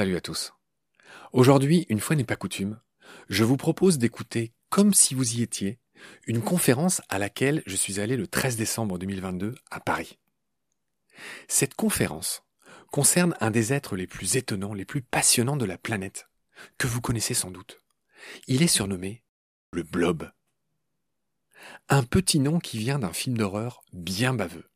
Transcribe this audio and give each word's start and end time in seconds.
Salut 0.00 0.16
à 0.16 0.22
tous. 0.22 0.54
Aujourd'hui, 1.34 1.84
une 1.90 2.00
fois 2.00 2.16
n'est 2.16 2.24
pas 2.24 2.34
coutume, 2.34 2.80
je 3.28 3.44
vous 3.44 3.58
propose 3.58 3.98
d'écouter, 3.98 4.54
comme 4.70 4.94
si 4.94 5.14
vous 5.14 5.34
y 5.34 5.42
étiez, 5.42 5.78
une 6.26 6.40
conférence 6.40 7.02
à 7.10 7.18
laquelle 7.18 7.62
je 7.66 7.76
suis 7.76 8.00
allé 8.00 8.16
le 8.16 8.26
13 8.26 8.56
décembre 8.56 8.98
2022 8.98 9.54
à 9.70 9.78
Paris. 9.78 10.18
Cette 11.48 11.74
conférence 11.74 12.42
concerne 12.90 13.36
un 13.40 13.50
des 13.50 13.74
êtres 13.74 13.94
les 13.94 14.06
plus 14.06 14.38
étonnants, 14.38 14.72
les 14.72 14.86
plus 14.86 15.02
passionnants 15.02 15.58
de 15.58 15.66
la 15.66 15.76
planète, 15.76 16.30
que 16.78 16.86
vous 16.86 17.02
connaissez 17.02 17.34
sans 17.34 17.50
doute. 17.50 17.78
Il 18.46 18.62
est 18.62 18.68
surnommé 18.68 19.22
le 19.70 19.82
blob. 19.82 20.32
Un 21.90 22.04
petit 22.04 22.38
nom 22.38 22.58
qui 22.58 22.78
vient 22.78 23.00
d'un 23.00 23.12
film 23.12 23.36
d'horreur 23.36 23.82
bien 23.92 24.32
baveux. 24.32 24.70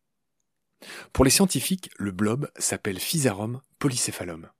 Pour 1.14 1.24
les 1.24 1.30
scientifiques, 1.30 1.88
le 1.96 2.10
blob 2.10 2.50
s'appelle 2.58 3.00
Physarum 3.00 3.62
polycéphalum. 3.78 4.50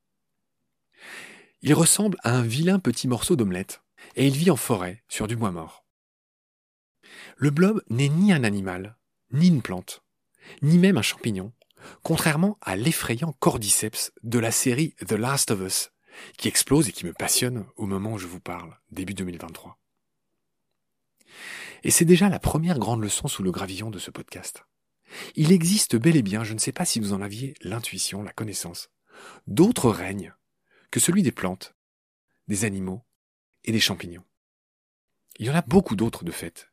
Il 1.62 1.74
ressemble 1.74 2.18
à 2.22 2.32
un 2.36 2.42
vilain 2.42 2.78
petit 2.78 3.08
morceau 3.08 3.36
d'omelette, 3.36 3.82
et 4.16 4.26
il 4.26 4.36
vit 4.36 4.50
en 4.50 4.56
forêt, 4.56 5.02
sur 5.08 5.26
du 5.26 5.36
bois 5.36 5.50
mort. 5.50 5.84
Le 7.36 7.50
blob 7.50 7.82
n'est 7.88 8.08
ni 8.08 8.32
un 8.32 8.44
animal, 8.44 8.96
ni 9.32 9.48
une 9.48 9.62
plante, 9.62 10.02
ni 10.62 10.78
même 10.78 10.98
un 10.98 11.02
champignon, 11.02 11.52
contrairement 12.02 12.58
à 12.60 12.76
l'effrayant 12.76 13.32
cordyceps 13.40 14.12
de 14.22 14.38
la 14.38 14.50
série 14.50 14.94
The 15.06 15.12
Last 15.12 15.50
of 15.50 15.60
Us, 15.60 15.90
qui 16.36 16.48
explose 16.48 16.88
et 16.88 16.92
qui 16.92 17.06
me 17.06 17.12
passionne 17.12 17.66
au 17.76 17.86
moment 17.86 18.12
où 18.12 18.18
je 18.18 18.26
vous 18.26 18.40
parle, 18.40 18.78
début 18.90 19.14
2023. 19.14 19.78
Et 21.82 21.90
c'est 21.90 22.04
déjà 22.04 22.28
la 22.28 22.38
première 22.38 22.78
grande 22.78 23.02
leçon 23.02 23.28
sous 23.28 23.42
le 23.42 23.50
gravillon 23.50 23.90
de 23.90 23.98
ce 23.98 24.10
podcast. 24.10 24.64
Il 25.34 25.52
existe 25.52 25.96
bel 25.96 26.16
et 26.16 26.22
bien, 26.22 26.44
je 26.44 26.54
ne 26.54 26.58
sais 26.58 26.72
pas 26.72 26.84
si 26.84 27.00
vous 27.00 27.12
en 27.12 27.20
aviez 27.20 27.54
l'intuition, 27.60 28.22
la 28.22 28.32
connaissance, 28.32 28.90
d'autres 29.46 29.90
règnes 29.90 30.34
que 30.94 31.00
celui 31.00 31.24
des 31.24 31.32
plantes, 31.32 31.74
des 32.46 32.64
animaux 32.64 33.02
et 33.64 33.72
des 33.72 33.80
champignons. 33.80 34.22
Il 35.40 35.46
y 35.46 35.50
en 35.50 35.54
a 35.56 35.60
beaucoup 35.60 35.96
d'autres 35.96 36.22
de 36.22 36.30
fait. 36.30 36.70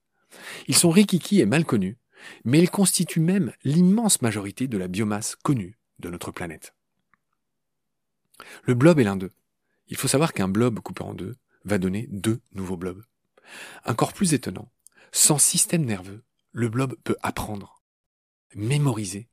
Ils 0.68 0.76
sont 0.76 0.92
rikiki 0.92 1.40
et 1.40 1.48
mal 1.48 1.66
connus, 1.66 1.98
mais 2.44 2.60
ils 2.60 2.70
constituent 2.70 3.20
même 3.20 3.52
l'immense 3.64 4.22
majorité 4.22 4.68
de 4.68 4.78
la 4.78 4.88
biomasse 4.88 5.36
connue 5.38 5.80
de 5.98 6.12
notre 6.12 6.30
planète. 6.30 6.76
Le 8.62 8.76
blob 8.76 9.00
est 9.00 9.06
l'un 9.06 9.16
d'eux. 9.16 9.34
Il 9.88 9.98
faut 9.98 10.08
savoir 10.08 10.34
qu'un 10.34 10.48
blob 10.48 10.82
coupé 10.82 11.02
en 11.02 11.16
deux 11.16 11.36
va 11.66 11.80
donner 11.80 12.06
deux 12.12 12.42
nouveaux 12.52 12.78
blobs. 12.78 13.04
Encore 13.86 14.14
plus 14.14 14.36
étonnant, 14.36 14.72
sans 15.12 15.40
système 15.40 15.84
nerveux, 15.84 16.24
le 16.52 16.70
blob 16.70 16.96
peut 17.04 17.18
apprendre, 17.24 17.82
mémoriser 18.54 19.30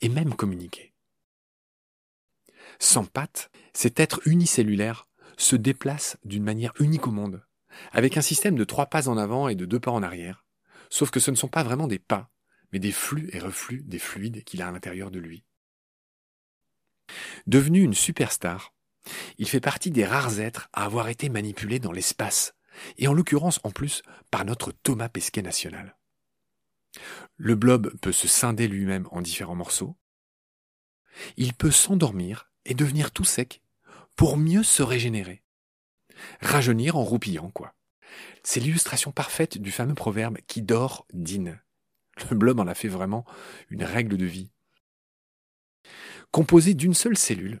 et 0.00 0.08
même 0.08 0.34
communiquer. 0.34 0.93
Sans 2.78 3.04
pattes, 3.04 3.50
cet 3.72 4.00
être 4.00 4.20
unicellulaire 4.26 5.06
se 5.36 5.56
déplace 5.56 6.16
d'une 6.24 6.44
manière 6.44 6.72
unique 6.78 7.06
au 7.06 7.10
monde, 7.10 7.44
avec 7.92 8.16
un 8.16 8.22
système 8.22 8.56
de 8.56 8.64
trois 8.64 8.86
pas 8.86 9.08
en 9.08 9.16
avant 9.16 9.48
et 9.48 9.54
de 9.54 9.66
deux 9.66 9.80
pas 9.80 9.90
en 9.90 10.02
arrière, 10.02 10.44
sauf 10.90 11.10
que 11.10 11.20
ce 11.20 11.30
ne 11.30 11.36
sont 11.36 11.48
pas 11.48 11.62
vraiment 11.62 11.88
des 11.88 11.98
pas, 11.98 12.30
mais 12.72 12.78
des 12.78 12.92
flux 12.92 13.28
et 13.32 13.38
reflux 13.38 13.82
des 13.84 13.98
fluides 13.98 14.44
qu'il 14.44 14.62
a 14.62 14.68
à 14.68 14.72
l'intérieur 14.72 15.10
de 15.10 15.18
lui. 15.18 15.44
Devenu 17.46 17.82
une 17.82 17.94
superstar, 17.94 18.74
il 19.38 19.48
fait 19.48 19.60
partie 19.60 19.90
des 19.90 20.06
rares 20.06 20.40
êtres 20.40 20.68
à 20.72 20.84
avoir 20.84 21.08
été 21.08 21.28
manipulés 21.28 21.78
dans 21.78 21.92
l'espace, 21.92 22.54
et 22.96 23.06
en 23.06 23.12
l'occurrence 23.12 23.60
en 23.62 23.70
plus 23.70 24.02
par 24.30 24.44
notre 24.44 24.72
Thomas 24.72 25.08
Pesquet 25.08 25.42
national. 25.42 25.96
Le 27.36 27.54
blob 27.54 27.94
peut 28.00 28.12
se 28.12 28.28
scinder 28.28 28.68
lui-même 28.68 29.08
en 29.10 29.20
différents 29.20 29.54
morceaux. 29.54 29.96
Il 31.36 31.54
peut 31.54 31.70
s'endormir 31.70 32.50
et 32.64 32.74
devenir 32.74 33.10
tout 33.10 33.24
sec 33.24 33.62
pour 34.16 34.36
mieux 34.36 34.62
se 34.62 34.82
régénérer. 34.82 35.42
Rajeunir 36.40 36.96
en 36.96 37.04
roupillant, 37.04 37.50
quoi. 37.50 37.74
C'est 38.42 38.60
l'illustration 38.60 39.10
parfaite 39.10 39.58
du 39.58 39.72
fameux 39.72 39.94
proverbe 39.94 40.38
qui 40.46 40.62
dort 40.62 41.06
dîne. 41.12 41.60
Le 42.30 42.36
blob 42.36 42.60
en 42.60 42.66
a 42.66 42.74
fait 42.74 42.88
vraiment 42.88 43.24
une 43.70 43.84
règle 43.84 44.16
de 44.16 44.24
vie. 44.24 44.50
Composé 46.30 46.74
d'une 46.74 46.94
seule 46.94 47.16
cellule, 47.16 47.60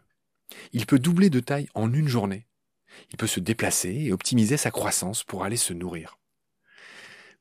il 0.72 0.86
peut 0.86 0.98
doubler 0.98 1.30
de 1.30 1.40
taille 1.40 1.68
en 1.74 1.92
une 1.92 2.08
journée. 2.08 2.46
Il 3.10 3.16
peut 3.16 3.26
se 3.26 3.40
déplacer 3.40 3.90
et 3.90 4.12
optimiser 4.12 4.56
sa 4.56 4.70
croissance 4.70 5.24
pour 5.24 5.44
aller 5.44 5.56
se 5.56 5.72
nourrir. 5.72 6.18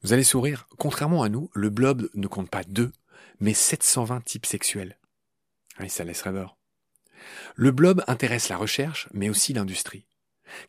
Vous 0.02 0.14
allez 0.14 0.24
sourire, 0.24 0.68
contrairement 0.78 1.24
à 1.24 1.30
nous, 1.30 1.50
le 1.54 1.70
blob 1.70 2.10
ne 2.16 2.28
compte 2.28 2.50
pas 2.50 2.64
deux, 2.64 2.92
mais 3.40 3.54
720 3.54 4.22
types 4.22 4.46
sexuels. 4.46 4.98
Oui, 5.80 5.90
ça 5.90 6.04
laisse 6.04 6.22
rêveur. 6.22 6.58
Le 7.56 7.72
blob 7.72 8.04
intéresse 8.08 8.50
la 8.50 8.58
recherche, 8.58 9.08
mais 9.14 9.30
aussi 9.30 9.54
l'industrie. 9.54 10.08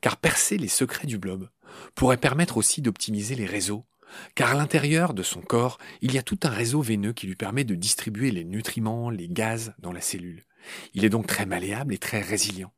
Car 0.00 0.16
percer 0.16 0.56
les 0.56 0.68
secrets 0.68 1.06
du 1.06 1.18
blob 1.18 1.48
pourrait 1.94 2.16
permettre 2.16 2.56
aussi 2.56 2.82
d'optimiser 2.82 3.34
les 3.34 3.46
réseaux, 3.46 3.84
car 4.34 4.52
à 4.52 4.54
l'intérieur 4.54 5.14
de 5.14 5.22
son 5.22 5.40
corps, 5.40 5.78
il 6.00 6.12
y 6.12 6.18
a 6.18 6.22
tout 6.22 6.38
un 6.44 6.50
réseau 6.50 6.80
veineux 6.80 7.12
qui 7.12 7.26
lui 7.26 7.36
permet 7.36 7.64
de 7.64 7.74
distribuer 7.74 8.30
les 8.30 8.44
nutriments, 8.44 9.10
les 9.10 9.28
gaz 9.28 9.74
dans 9.78 9.92
la 9.92 10.00
cellule. 10.00 10.44
Il 10.94 11.04
est 11.04 11.10
donc 11.10 11.26
très 11.26 11.46
malléable 11.46 11.92
et 11.92 11.98
très 11.98 12.20
résilient. 12.20 12.72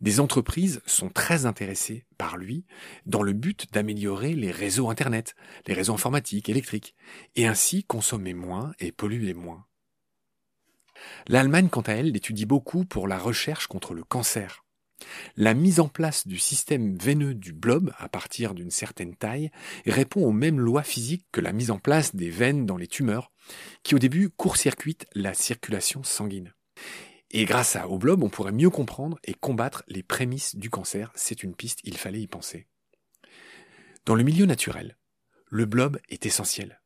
Des 0.00 0.20
entreprises 0.20 0.80
sont 0.86 1.08
très 1.08 1.46
intéressées 1.46 2.06
par 2.18 2.36
lui 2.36 2.64
dans 3.06 3.22
le 3.22 3.32
but 3.32 3.72
d'améliorer 3.72 4.34
les 4.34 4.50
réseaux 4.50 4.90
Internet, 4.90 5.34
les 5.66 5.74
réseaux 5.74 5.94
informatiques, 5.94 6.48
électriques, 6.48 6.94
et 7.34 7.46
ainsi 7.46 7.84
consommer 7.84 8.34
moins 8.34 8.72
et 8.78 8.92
polluer 8.92 9.34
moins. 9.34 9.67
L'Allemagne, 11.26 11.68
quant 11.68 11.82
à 11.82 11.92
elle, 11.92 12.12
l'étudie 12.12 12.46
beaucoup 12.46 12.84
pour 12.84 13.08
la 13.08 13.18
recherche 13.18 13.66
contre 13.66 13.94
le 13.94 14.04
cancer. 14.04 14.64
La 15.36 15.54
mise 15.54 15.80
en 15.80 15.88
place 15.88 16.26
du 16.26 16.38
système 16.38 16.96
veineux 16.96 17.34
du 17.34 17.52
blob 17.52 17.92
à 17.98 18.08
partir 18.08 18.54
d'une 18.54 18.70
certaine 18.70 19.14
taille 19.14 19.50
répond 19.86 20.24
aux 20.24 20.32
mêmes 20.32 20.58
lois 20.58 20.82
physiques 20.82 21.26
que 21.30 21.40
la 21.40 21.52
mise 21.52 21.70
en 21.70 21.78
place 21.78 22.16
des 22.16 22.30
veines 22.30 22.66
dans 22.66 22.76
les 22.76 22.88
tumeurs, 22.88 23.30
qui 23.82 23.94
au 23.94 23.98
début 23.98 24.28
court-circuitent 24.30 25.06
la 25.14 25.34
circulation 25.34 26.02
sanguine. 26.02 26.52
Et 27.30 27.44
grâce 27.44 27.76
à, 27.76 27.88
au 27.88 27.98
blob, 27.98 28.22
on 28.22 28.30
pourrait 28.30 28.52
mieux 28.52 28.70
comprendre 28.70 29.18
et 29.24 29.34
combattre 29.34 29.84
les 29.86 30.02
prémices 30.02 30.56
du 30.56 30.70
cancer. 30.70 31.12
C'est 31.14 31.42
une 31.42 31.54
piste, 31.54 31.80
il 31.84 31.96
fallait 31.96 32.22
y 32.22 32.26
penser. 32.26 32.66
Dans 34.06 34.14
le 34.14 34.22
milieu 34.22 34.46
naturel, 34.46 34.96
le 35.50 35.66
blob 35.66 35.98
est 36.08 36.24
essentiel. 36.24 36.80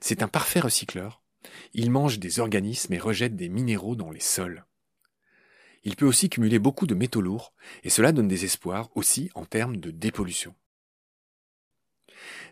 C'est 0.00 0.22
un 0.22 0.28
parfait 0.28 0.60
recycleur, 0.60 1.22
il 1.74 1.90
mange 1.90 2.18
des 2.18 2.40
organismes 2.40 2.94
et 2.94 2.98
rejette 2.98 3.36
des 3.36 3.48
minéraux 3.48 3.96
dans 3.96 4.10
les 4.10 4.20
sols. 4.20 4.64
Il 5.84 5.96
peut 5.96 6.06
aussi 6.06 6.28
cumuler 6.28 6.58
beaucoup 6.58 6.86
de 6.86 6.94
métaux 6.94 7.20
lourds, 7.20 7.52
et 7.84 7.90
cela 7.90 8.12
donne 8.12 8.28
des 8.28 8.44
espoirs 8.44 8.90
aussi 8.96 9.30
en 9.34 9.44
termes 9.44 9.76
de 9.76 9.90
dépollution. 9.90 10.54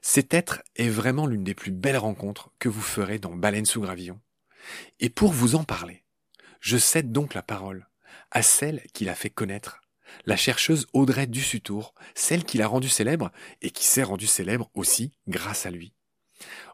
Cet 0.03 0.35
être 0.35 0.63
est 0.77 0.89
vraiment 0.89 1.27
l'une 1.27 1.45
des 1.45 1.55
plus 1.55 1.73
belles 1.73 1.97
rencontres 1.97 2.51
que 2.59 2.69
vous 2.69 2.83
ferez 2.83 3.19
dans 3.19 3.35
Baleine 3.35 3.67
sous 3.67 3.81
Gravillon. 3.81 4.21
Et 5.01 5.11
pour 5.11 5.33
vous 5.33 5.57
en 5.57 5.65
parler, 5.65 6.05
je 6.61 6.77
cède 6.77 7.11
donc 7.11 7.35
la 7.35 7.43
parole 7.43 7.89
à 8.31 8.43
celle 8.43 8.83
qui 8.93 9.05
l'a 9.05 9.15
fait 9.15 9.31
connaître, 9.31 9.81
la 10.27 10.37
chercheuse 10.37 10.87
Audrey 10.93 11.27
Dussutour, 11.27 11.95
celle 12.15 12.45
qui 12.45 12.59
l'a 12.59 12.67
rendu 12.67 12.89
célèbre 12.89 13.31
et 13.63 13.71
qui 13.71 13.85
s'est 13.85 14.03
rendue 14.03 14.27
célèbre 14.27 14.71
aussi 14.75 15.13
grâce 15.29 15.67
à 15.67 15.71
lui. 15.71 15.95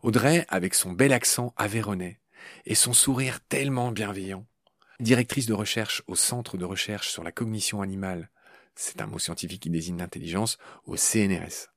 Audrey, 0.03 0.47
avec 0.49 0.75
son 0.75 0.93
bel 0.93 1.13
accent 1.13 1.53
avéronnais 1.57 2.21
et 2.67 2.75
son 2.75 2.93
sourire 2.93 3.41
tellement 3.49 3.93
bienveillant, 3.93 4.47
directrice 4.99 5.47
de 5.47 5.55
recherche 5.55 6.03
au 6.07 6.15
Centre 6.15 6.57
de 6.57 6.65
recherche 6.65 7.11
sur 7.11 7.23
la 7.23 7.33
cognition 7.33 7.83
animale, 7.83 8.31
c'est 8.75 9.01
un 9.01 9.07
mot 9.07 9.19
scientifique 9.19 9.63
qui 9.63 9.71
désigne 9.71 9.99
l'intelligence, 9.99 10.59
au 10.85 10.97
CNRS. 10.97 11.69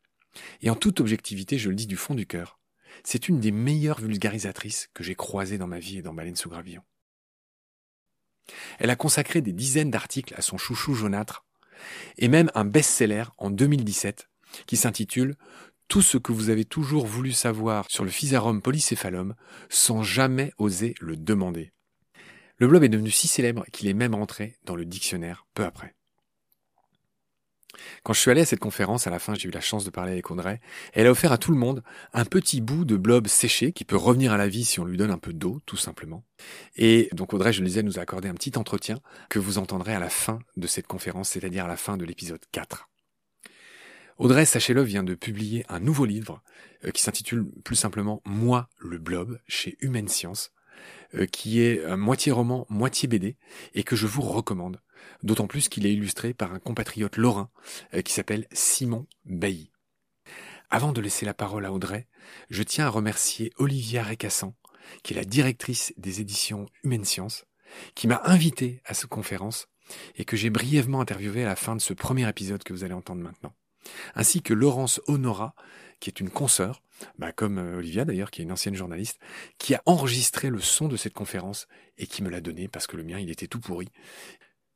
Et 0.62 0.70
en 0.70 0.76
toute 0.76 1.00
objectivité, 1.00 1.58
je 1.58 1.70
le 1.70 1.76
dis 1.76 1.88
du 1.88 1.98
fond 1.98 2.16
du 2.16 2.26
cœur, 2.26 2.60
c'est 3.04 3.28
une 3.28 3.40
des 3.40 3.52
meilleures 3.52 4.00
vulgarisatrices 4.00 4.90
que 4.94 5.04
j'ai 5.04 5.16
croisées 5.16 5.58
dans 5.58 5.68
ma 5.68 5.80
vie 5.80 5.98
et 5.98 6.02
dans 6.02 6.14
Baleine 6.14 6.36
sous 6.36 6.50
Gravillon. 6.50 6.84
Elle 8.80 8.90
a 8.90 8.96
consacré 8.96 9.42
des 9.42 9.54
dizaines 9.54 9.92
d'articles 9.92 10.34
à 10.36 10.42
son 10.42 10.58
chouchou 10.58 10.94
jaunâtre, 10.94 11.46
et 12.18 12.28
même 12.28 12.52
un 12.56 12.66
best-seller 12.66 13.26
en 13.38 13.50
2017 13.50 14.30
qui 14.68 14.78
s'intitule 14.78 15.36
tout 15.88 16.02
ce 16.02 16.18
que 16.18 16.32
vous 16.32 16.50
avez 16.50 16.66
toujours 16.66 17.06
voulu 17.06 17.32
savoir 17.32 17.86
sur 17.90 18.04
le 18.04 18.10
Physarum 18.10 18.62
polycéphalum 18.62 19.36
sans 19.70 20.04
jamais 20.04 20.54
oser 20.58 20.96
le 21.00 21.18
demander. 21.18 21.72
Le 22.58 22.68
blob 22.68 22.84
est 22.84 22.90
devenu 22.90 23.12
si 23.12 23.28
célèbre 23.28 23.66
qu'il 23.72 23.90
est 23.90 23.94
même 23.94 24.16
rentré 24.16 24.58
dans 24.64 24.76
le 24.76 24.86
dictionnaire 24.86 25.46
peu 25.54 25.64
après. 25.64 25.96
Quand 28.04 28.14
je 28.14 28.20
suis 28.20 28.32
allé 28.32 28.42
à 28.42 28.46
cette 28.46 28.60
conférence, 28.60 29.08
à 29.08 29.10
la 29.10 29.20
fin, 29.20 29.34
j'ai 29.34 29.48
eu 29.48 29.52
la 29.52 29.62
chance 29.62 29.84
de 29.84 29.90
parler 29.90 30.12
avec 30.12 30.30
Audrey. 30.32 30.60
Elle 30.94 31.08
a 31.08 31.12
offert 31.12 31.32
à 31.32 31.38
tout 31.38 31.52
le 31.52 31.58
monde 31.58 31.84
un 32.14 32.26
petit 32.26 32.62
bout 32.62 32.86
de 32.86 32.96
blob 32.96 33.28
séché 33.28 33.72
qui 33.72 33.86
peut 33.86 33.98
revenir 33.98 34.32
à 34.32 34.38
la 34.38 34.48
vie 34.48 34.64
si 34.64 34.80
on 34.80 34.86
lui 34.86 34.98
donne 34.98 35.12
un 35.12 35.18
peu 35.18 35.34
d'eau, 35.34 35.60
tout 35.66 35.78
simplement. 35.78 36.24
Et 36.76 37.10
donc 37.14 37.34
Audrey, 37.34 37.54
je 37.54 37.62
le 37.62 37.68
disais, 37.68 37.84
nous 37.84 38.00
a 38.00 38.02
accordé 38.02 38.30
un 38.30 38.36
petit 38.36 38.58
entretien 38.58 39.00
que 39.30 39.40
vous 39.40 39.58
entendrez 39.58 39.94
à 39.94 40.00
la 40.00 40.10
fin 40.10 40.40
de 40.58 40.68
cette 40.68 40.88
conférence, 40.88 41.30
c'est-à-dire 41.30 41.66
à 41.66 41.70
la 41.70 41.78
fin 41.78 41.98
de 41.98 42.06
l'épisode 42.06 42.42
4. 42.52 42.90
Audrey, 44.24 44.46
sachez-le, 44.46 44.84
vient 44.84 45.04
de 45.04 45.16
publier 45.16 45.66
un 45.68 45.82
nouveau 45.82 46.06
livre 46.06 46.42
euh, 46.86 46.92
qui 46.92 47.04
s'intitule 47.04 47.46
plus 47.66 47.76
simplement 47.76 48.22
Moi 48.24 48.70
le 48.80 48.98
blob 48.98 49.38
chez 49.50 49.76
Humaine 49.82 50.08
Science, 50.08 50.54
euh, 51.16 51.26
qui 51.26 51.60
est 51.60 51.86
moitié 51.98 52.32
roman, 52.32 52.66
moitié 52.70 53.10
BD, 53.10 53.36
et 53.74 53.84
que 53.84 53.98
je 53.98 54.08
vous 54.08 54.22
recommande. 54.22 54.80
d'autant 55.24 55.48
plus 55.48 55.68
qu'il 55.68 55.86
est 55.86 55.94
illustré 55.94 56.34
par 56.34 56.54
un 56.54 56.60
compatriote 56.60 57.18
lorrain 57.18 57.50
euh, 57.94 58.02
qui 58.02 58.14
s'appelle 58.14 58.48
Simon 58.54 59.08
Bailly. 59.26 59.74
Avant 60.70 60.94
de 60.94 61.02
laisser 61.02 61.26
la 61.26 61.34
parole 61.34 61.66
à 61.66 61.74
Audrey, 61.74 62.08
je 62.50 62.64
tiens 62.64 62.86
à 62.86 62.90
remercier 62.90 63.52
Olivia 63.58 64.04
Récassan, 64.04 64.56
qui 65.04 65.12
est 65.12 65.18
la 65.18 65.26
directrice 65.26 65.94
des 65.98 66.22
éditions 66.22 66.68
Humaine 66.86 67.04
Science, 67.04 67.44
qui 67.94 68.08
m'a 68.08 68.22
invité 68.24 68.82
à 68.86 68.94
cette 68.94 69.10
conférence 69.10 69.68
et 70.16 70.24
que 70.24 70.38
j'ai 70.38 70.50
brièvement 70.50 71.02
interviewé 71.02 71.44
à 71.44 71.48
la 71.48 71.58
fin 71.58 71.76
de 71.76 71.82
ce 71.82 71.94
premier 71.94 72.30
épisode 72.30 72.64
que 72.64 72.72
vous 72.72 72.86
allez 72.86 72.94
entendre 72.94 73.22
maintenant. 73.22 73.54
Ainsi 74.16 74.42
que 74.42 74.54
Laurence 74.54 75.02
Honora, 75.08 75.56
qui 76.00 76.10
est 76.10 76.20
une 76.20 76.30
consoeur, 76.30 76.82
bah 77.18 77.32
comme 77.32 77.58
euh, 77.58 77.78
Olivia 77.78 78.06
d'ailleurs, 78.06 78.32
qui 78.32 78.42
est 78.42 78.44
une 78.44 78.52
ancienne 78.52 78.76
journaliste, 78.76 79.20
qui 79.58 79.76
a 79.76 79.82
enregistré 79.86 80.50
le 80.50 80.60
son 80.60 80.88
de 80.88 80.98
cette 80.98 81.14
conférence 81.14 81.68
et 81.98 82.08
qui 82.08 82.24
me 82.24 82.30
l'a 82.30 82.42
donné 82.42 82.68
parce 82.68 82.88
que 82.88 82.98
le 82.98 83.04
mien 83.04 83.20
il 83.20 83.30
était 83.30 83.48
tout 83.48 83.60
pourri. 83.60 83.90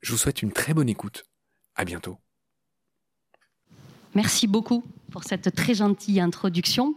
Je 0.02 0.12
vous 0.12 0.18
souhaite 0.18 0.42
une 0.42 0.52
très 0.52 0.74
bonne 0.74 0.90
écoute. 0.90 1.26
À 1.76 1.86
bientôt. 1.86 2.18
Merci 4.16 4.48
beaucoup 4.48 4.84
pour 5.12 5.24
cette 5.24 5.54
très 5.54 5.76
gentille 5.76 6.20
introduction. 6.20 6.96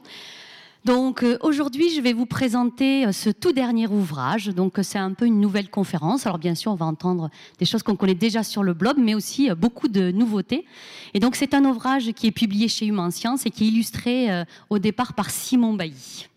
Donc 0.85 1.23
euh, 1.23 1.37
aujourd'hui, 1.43 1.91
je 1.91 2.01
vais 2.01 2.15
vous 2.15 2.25
présenter 2.25 3.07
euh, 3.07 3.13
ce 3.13 3.29
tout 3.29 3.53
dernier 3.53 3.87
ouvrage. 3.87 4.49
Donc 4.49 4.79
euh, 4.79 4.83
c'est 4.83 4.99
un 4.99 5.13
peu 5.13 5.27
une 5.27 5.39
nouvelle 5.39 5.69
conférence. 5.69 6.27
Alors 6.27 6.39
bien 6.39 6.55
sûr, 6.55 6.73
on 6.73 6.77
va 6.77 6.87
entendre 6.87 7.29
des 7.59 7.67
choses 7.67 7.83
qu'on 7.83 7.97
connaît 7.97 8.15
déjà 8.15 8.43
sur 8.43 8.63
le 8.63 8.73
blog, 8.73 8.97
mais 8.97 9.15
aussi 9.15 9.51
beaucoup 9.51 9.89
de 9.89 10.11
nouveautés. 10.11 10.65
Et 11.13 11.21
donc 11.21 11.37
c'est 11.37 11.53
un 11.53 11.65
ouvrage 11.65 12.13
qui 12.13 12.29
est 12.29 12.33
publié 12.33 12.69
chez 12.69 12.87
Human 12.87 13.11
Science 13.11 13.45
et 13.45 13.51
qui 13.51 13.65
est 13.65 13.69
illustré 13.69 14.45
au 14.71 14.79
départ 14.79 15.13
par 15.13 15.31
Simon 15.31 15.75
Bailly. 15.75 16.29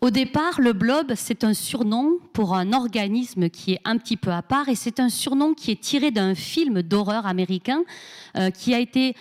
Au 0.00 0.10
départ, 0.10 0.60
le 0.60 0.72
blob, 0.72 1.12
c'est 1.16 1.42
un 1.42 1.54
surnom 1.54 2.18
pour 2.32 2.54
un 2.54 2.72
organisme 2.72 3.48
qui 3.48 3.72
est 3.72 3.80
un 3.84 3.98
petit 3.98 4.16
peu 4.16 4.30
à 4.30 4.42
part 4.42 4.68
et 4.68 4.74
c'est 4.74 5.00
un 5.00 5.08
surnom 5.08 5.54
qui 5.54 5.70
est 5.70 5.80
tiré 5.80 6.10
d'un 6.10 6.34
film 6.34 6.82
d'horreur 6.82 7.26
américain 7.26 7.82
qui 8.54 8.74
a 8.74 8.78
été 8.78 9.14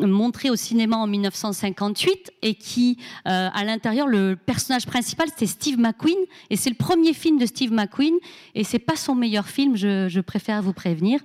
montré 0.00 0.50
au 0.50 0.56
cinéma 0.56 0.96
en 0.96 1.06
1958 1.06 2.32
et 2.42 2.54
qui, 2.54 2.98
euh, 3.26 3.48
à 3.52 3.64
l'intérieur, 3.64 4.06
le 4.06 4.36
personnage 4.36 4.86
principal, 4.86 5.28
c'était 5.28 5.46
Steve 5.46 5.78
McQueen 5.78 6.18
et 6.50 6.56
c'est 6.56 6.70
le 6.70 6.76
premier 6.76 7.12
film 7.12 7.38
de 7.38 7.46
Steve 7.46 7.72
McQueen 7.72 8.14
et 8.54 8.64
c'est 8.64 8.78
pas 8.78 8.96
son 8.96 9.14
meilleur 9.14 9.46
film, 9.46 9.76
je, 9.76 10.20
préfère 10.20 10.62
vous 10.62 10.72
prévenir. 10.72 11.20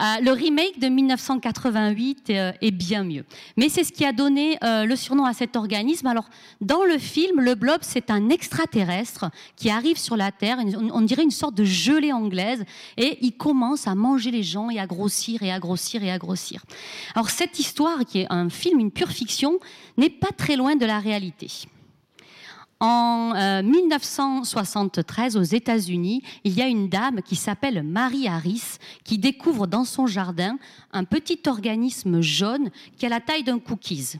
Euh, 0.00 0.04
le 0.22 0.30
remake 0.32 0.78
de 0.78 0.88
1988 0.88 2.30
euh, 2.30 2.52
est 2.60 2.70
bien 2.70 3.04
mieux. 3.04 3.24
Mais 3.56 3.68
c'est 3.68 3.84
ce 3.84 3.92
qui 3.92 4.04
a 4.04 4.12
donné 4.12 4.58
le 4.62 4.96
surnom 4.96 5.24
à 5.24 5.32
cet 5.32 5.56
organisme. 5.56 6.06
Alors, 6.06 6.28
dans 6.60 6.84
le 6.84 6.98
film, 6.98 7.40
le 7.40 7.54
blob, 7.54 7.78
c'est 7.82 8.10
un 8.10 8.28
extraterrestre 8.28 9.26
qui 9.56 9.70
arrive 9.70 9.98
sur 9.98 10.16
la 10.16 10.30
Terre, 10.30 10.58
on 10.92 11.00
dirait 11.00 11.22
une 11.22 11.30
sorte 11.30 11.54
de 11.54 11.64
gelée 11.64 12.12
anglaise 12.12 12.64
et 12.96 13.18
il 13.22 13.32
commence 13.32 13.86
à 13.86 13.94
manger 13.94 14.30
les 14.30 14.42
gens 14.42 14.70
et 14.70 14.78
à 14.78 14.86
grossir 14.86 15.42
et 15.42 15.52
à 15.52 15.58
grossir 15.58 16.02
et 16.02 16.10
à 16.10 16.18
grossir. 16.18 16.62
Alors, 17.14 17.30
cette 17.30 17.58
histoire 17.58 18.03
qui 18.04 18.20
est 18.20 18.26
un 18.30 18.48
film, 18.48 18.80
une 18.80 18.90
pure 18.90 19.10
fiction, 19.10 19.58
n'est 19.96 20.10
pas 20.10 20.30
très 20.36 20.56
loin 20.56 20.76
de 20.76 20.86
la 20.86 20.98
réalité. 20.98 21.50
En 22.80 23.62
1973, 23.62 25.36
euh, 25.36 25.40
aux 25.40 25.42
États-Unis, 25.42 26.22
il 26.42 26.54
y 26.54 26.62
a 26.62 26.66
une 26.66 26.88
dame 26.88 27.22
qui 27.22 27.36
s'appelle 27.36 27.82
Marie 27.82 28.28
Harris 28.28 28.78
qui 29.04 29.16
découvre 29.16 29.66
dans 29.66 29.84
son 29.84 30.06
jardin 30.06 30.58
un 30.92 31.04
petit 31.04 31.40
organisme 31.46 32.20
jaune 32.20 32.70
qui 32.98 33.06
a 33.06 33.08
la 33.08 33.20
taille 33.20 33.44
d'un 33.44 33.58
cookies. 33.58 34.18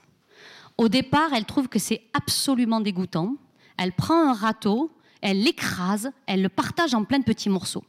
Au 0.79 0.89
départ, 0.89 1.33
elle 1.35 1.45
trouve 1.45 1.69
que 1.69 1.79
c'est 1.79 2.03
absolument 2.15 2.81
dégoûtant. 2.81 3.35
Elle 3.77 3.93
prend 3.93 4.31
un 4.31 4.33
râteau, 4.33 4.91
elle 5.21 5.43
l'écrase, 5.43 6.11
elle 6.27 6.43
le 6.43 6.49
partage 6.49 6.95
en 6.95 7.05
plein 7.05 7.19
de 7.19 7.25
petits 7.25 7.51
morceaux. 7.51 7.85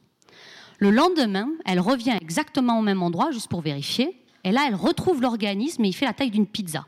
Le 0.80 0.92
lendemain, 0.92 1.48
elle 1.66 1.80
revient 1.80 2.18
exactement 2.20 2.80
au 2.80 2.82
même 2.82 3.02
endroit, 3.02 3.32
juste 3.32 3.48
pour 3.48 3.62
vérifier. 3.62 4.25
Et 4.46 4.52
là, 4.52 4.66
elle 4.68 4.76
retrouve 4.76 5.22
l'organisme 5.22 5.84
et 5.84 5.88
il 5.88 5.94
fait 5.94 6.06
la 6.06 6.14
taille 6.14 6.30
d'une 6.30 6.46
pizza. 6.46 6.86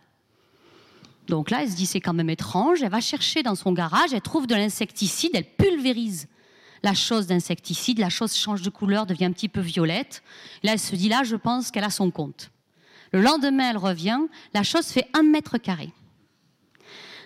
Donc 1.27 1.50
là, 1.50 1.63
elle 1.63 1.69
se 1.69 1.75
dit 1.75 1.88
c'est 1.88 2.00
quand 2.00 2.13
même 2.13 2.30
étrange. 2.30 2.83
Elle 2.83 2.92
va 2.92 3.01
chercher 3.01 3.44
dans 3.44 3.56
son 3.56 3.74
garage, 3.74 4.13
elle 4.13 4.21
trouve 4.21 4.48
de 4.48 4.56
l'insecticide, 4.56 5.31
elle 5.33 5.44
pulvérise 5.44 6.27
la 6.83 6.94
chose 6.94 7.25
d'insecticide, 7.25 7.98
la 7.98 8.09
chose 8.09 8.36
change 8.36 8.62
de 8.62 8.69
couleur, 8.69 9.07
devient 9.07 9.25
un 9.25 9.31
petit 9.31 9.50
peu 9.50 9.59
violette. 9.59 10.21
Là, 10.62 10.74
elle 10.74 10.80
se 10.80 10.95
dit 10.95 11.09
là, 11.09 11.24
je 11.24 11.36
pense 11.36 11.71
qu'elle 11.71 11.83
a 11.83 11.89
son 11.89 12.12
compte. 12.12 12.51
Le 13.12 13.21
lendemain, 13.21 13.71
elle 13.71 13.77
revient, 13.77 14.19
la 14.54 14.62
chose 14.62 14.86
fait 14.86 15.07
un 15.13 15.24
mètre 15.24 15.57
carré. 15.57 15.92